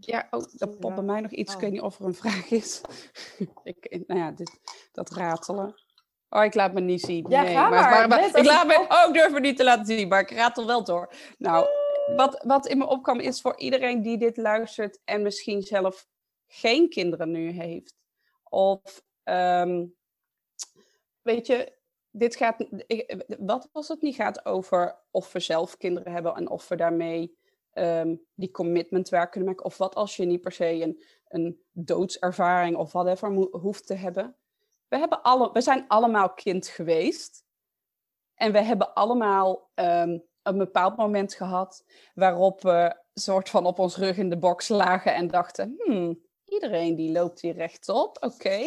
[0.00, 1.50] Ja, oh, dat popt bij mij nog iets.
[1.50, 1.56] Oh.
[1.56, 2.80] Ik weet niet of er een vraag is.
[3.62, 4.60] ik, nou ja, dit,
[4.92, 5.74] dat ratelen.
[6.30, 7.26] Oh, ik laat me niet zien.
[7.28, 10.20] Ja, nee, maar, maar, maar, ik laat me ook durven niet te laten zien, maar
[10.20, 11.12] ik ratel wel door.
[11.38, 11.66] Nou,
[12.16, 16.06] wat, wat in me opkwam is voor iedereen die dit luistert en misschien zelf
[16.46, 17.96] geen kinderen nu heeft.
[18.48, 19.94] Of, um,
[21.22, 21.72] weet je,
[22.10, 22.66] dit gaat,
[23.38, 27.38] wat was het niet gaat over of we zelf kinderen hebben en of we daarmee
[27.74, 29.64] um, die commitment werk kunnen maken.
[29.64, 34.36] Of wat als je niet per se een, een doodservaring of whatever hoeft te hebben
[34.90, 37.44] we, hebben alle, we zijn allemaal kind geweest.
[38.34, 41.84] En we hebben allemaal um, een bepaald moment gehad
[42.14, 46.94] waarop we soort van op ons rug in de box lagen en dachten, hmm, iedereen
[46.94, 48.16] die loopt hier rechtop.
[48.20, 48.60] Oké,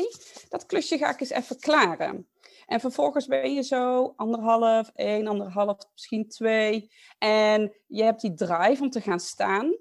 [0.49, 2.27] dat klusje ga ik eens even klaren.
[2.65, 6.91] En vervolgens ben je zo anderhalf, één, anderhalf, misschien twee.
[7.17, 9.77] En je hebt die drive om te gaan staan.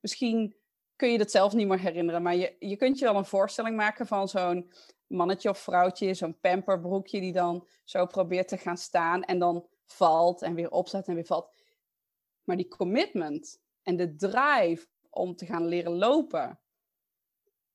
[0.00, 0.56] Misschien
[0.96, 3.76] kun je dat zelf niet meer herinneren, maar je, je kunt je wel een voorstelling
[3.76, 4.72] maken van zo'n
[5.10, 10.42] mannetje of vrouwtje, zo'n pamperbroekje die dan zo probeert te gaan staan en dan valt
[10.42, 11.54] en weer opstaat en weer valt.
[12.44, 16.60] Maar die commitment en de drive om te gaan leren lopen,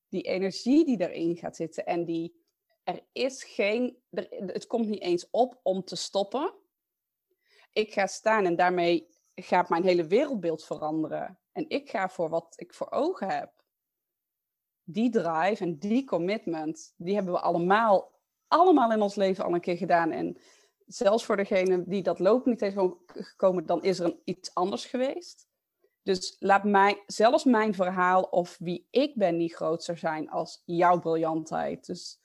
[0.10, 2.44] die energie die erin gaat zitten en die
[2.84, 3.98] er is geen,
[4.30, 6.54] het komt niet eens op om te stoppen.
[7.74, 11.40] Ik ga staan en daarmee gaat mijn hele wereldbeeld veranderen.
[11.52, 13.55] En ik ga voor wat ik voor ogen heb
[14.86, 18.12] die drive en die commitment, die hebben we allemaal,
[18.48, 20.12] allemaal in ons leven al een keer gedaan.
[20.12, 20.38] En
[20.86, 22.78] zelfs voor degene die dat lopen niet heeft
[23.08, 25.48] gekomen, dan is er een, iets anders geweest.
[26.04, 31.00] Dus laat mij, zelfs mijn verhaal of wie ik ben niet groter zijn als jouw
[31.00, 31.86] briljantheid.
[31.86, 32.20] Dus,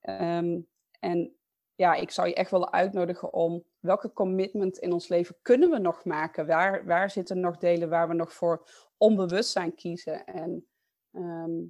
[0.00, 0.60] ehm,
[0.98, 1.34] en
[1.74, 5.78] ja, ik zou je echt willen uitnodigen om welke commitment in ons leven kunnen we
[5.78, 6.46] nog maken?
[6.46, 10.24] Waar, waar zitten nog delen waar we nog voor onbewustzijn kiezen?
[10.24, 10.66] En
[11.12, 11.62] ehm,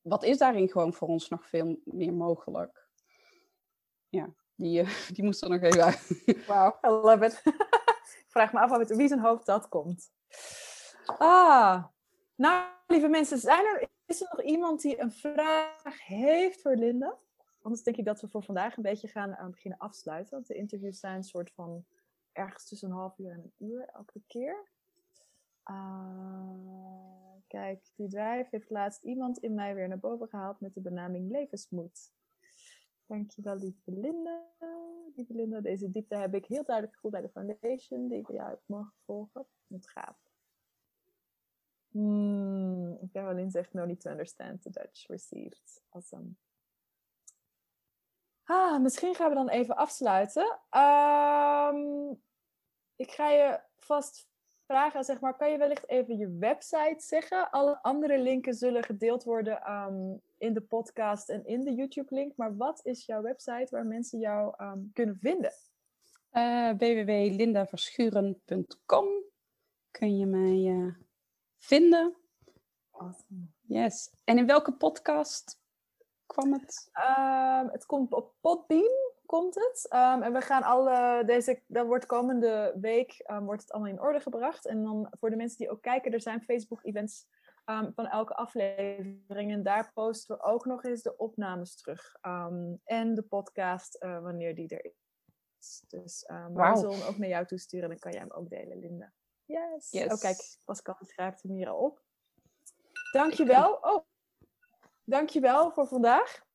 [0.00, 2.88] wat is daarin gewoon voor ons nog veel meer mogelijk?
[4.08, 6.22] Ja, die, uh, die moest er nog even uit.
[6.46, 7.42] Wauw, I love it.
[8.32, 10.10] vraag me af met wie zijn hoofd dat komt.
[11.04, 11.84] Ah,
[12.34, 17.18] nou lieve mensen, er, is er nog iemand die een vraag heeft voor Linda?
[17.62, 20.34] Anders denk ik dat we voor vandaag een beetje gaan uh, beginnen afsluiten.
[20.34, 21.84] Want de interviews zijn een soort van
[22.32, 24.70] ergens tussen een half uur en een uur elke keer.
[25.70, 30.80] Uh, kijk, die drijf heeft laatst iemand in mij weer naar boven gehaald met de
[30.80, 32.12] benaming levensmoed.
[33.06, 34.44] Dankjewel, lieve Linda.
[35.14, 38.36] Lieve Linda, deze diepte heb ik heel duidelijk gevoeld bij de foundation, die ik bij
[38.36, 39.46] jou heb mogen volgen.
[39.66, 40.16] Het gaaf.
[41.90, 45.82] Hmm, Caroline zegt, no need to understand the Dutch received.
[45.88, 46.30] Awesome.
[48.44, 50.60] Ah, misschien gaan we dan even afsluiten.
[50.70, 52.22] Um,
[52.96, 54.31] ik ga je vast
[54.66, 57.50] vragen, zeg maar, kan je wellicht even je website zeggen?
[57.50, 62.36] Alle andere linken zullen gedeeld worden um, in de podcast en in de YouTube-link.
[62.36, 65.52] Maar wat is jouw website waar mensen jou um, kunnen vinden?
[66.32, 69.06] Uh, www.lindaverschuren.com
[69.90, 70.94] kun je mij uh,
[71.58, 72.16] vinden.
[72.90, 73.46] Awesome.
[73.60, 74.10] Yes.
[74.24, 75.60] En in welke podcast
[76.26, 76.90] kwam het?
[76.92, 79.86] Um, het komt op Podbean komt het.
[79.90, 84.00] Um, en we gaan alle, deze, dat wordt komende week, um, wordt het allemaal in
[84.00, 84.66] orde gebracht.
[84.66, 87.26] En dan voor de mensen die ook kijken, er zijn Facebook-events
[87.64, 89.52] um, van elke aflevering.
[89.52, 92.14] En daar posten we ook nog eens de opnames terug.
[92.84, 95.84] en de podcast, uh, wanneer die er is.
[95.88, 96.72] Dus wow.
[96.72, 97.88] we zullen ook naar jou toesturen.
[97.88, 99.12] Dan kan jij hem ook delen, Linda.
[99.44, 99.90] Yes.
[99.90, 100.12] yes.
[100.12, 102.02] Oh, kijk, Pascal schrijft hem hier al op.
[103.12, 103.72] Dankjewel.
[103.80, 104.04] Oh,
[105.04, 106.50] dankjewel voor vandaag.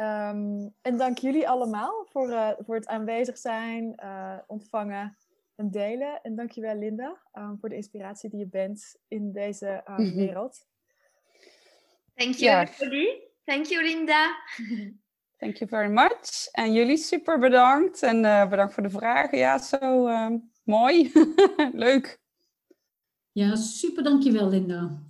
[0.00, 5.16] Um, en dank jullie allemaal voor, uh, voor het aanwezig zijn, uh, ontvangen
[5.54, 6.20] en delen.
[6.22, 10.14] En dankjewel Linda um, voor de inspiratie die je bent in deze mm -hmm.
[10.14, 10.66] wereld.
[12.14, 13.06] Thank you everybody.
[13.44, 14.36] Thank you Linda.
[15.38, 16.48] Thank you very much.
[16.52, 18.02] En jullie super bedankt.
[18.02, 19.38] En uh, bedankt voor de vragen.
[19.38, 20.08] Ja, zo
[20.64, 21.12] mooi.
[21.72, 22.20] Leuk.
[23.32, 25.02] Ja, super dankjewel Linda.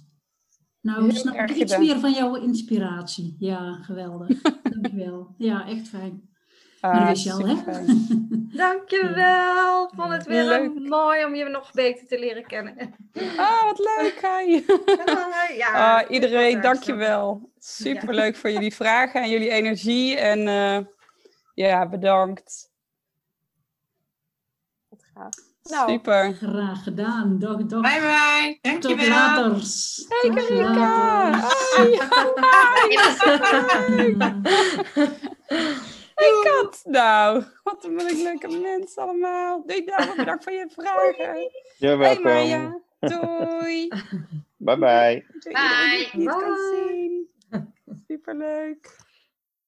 [0.87, 1.81] Nou, snap ik iets gedaan.
[1.81, 3.37] meer van jouw inspiratie.
[3.39, 4.43] Ja, geweldig.
[4.73, 5.35] Dankjewel.
[5.39, 6.35] Ja, echt fijn.
[6.81, 7.55] Ah, maar dat al, hè?
[8.65, 9.91] Dankjewel.
[9.97, 10.89] Vond het weer leuk.
[10.89, 12.95] mooi om je nog beter te leren kennen.
[13.37, 14.21] Ah, wat leuk.
[14.21, 14.65] Hi.
[15.63, 17.51] ja, ah, iedereen, dankjewel.
[17.59, 18.41] Superleuk ja.
[18.41, 20.17] voor jullie vragen en jullie energie.
[20.17, 20.87] En uh,
[21.55, 22.71] ja, bedankt.
[24.89, 25.46] Wat gaaf.
[25.69, 26.35] Nou, Super.
[26.35, 27.39] Graag gedaan.
[27.39, 27.81] Dag, dag.
[27.81, 28.59] Bye bye.
[28.63, 29.07] Dankjewel.
[29.07, 29.63] Tot later.
[30.09, 31.31] Hey Karika.
[36.17, 36.81] Hey Kat.
[36.85, 39.63] Nou, wat een leuke mensen allemaal.
[39.67, 41.51] Doei dan, bedankt voor je vragen.
[41.79, 42.25] Ja, welkom.
[42.25, 42.81] Hey Maya.
[43.01, 43.89] Doei.
[44.57, 45.27] Bye bye.
[45.39, 45.55] Doei,
[46.15, 46.25] bye.
[46.25, 47.65] Bye.
[48.09, 48.97] Superleuk.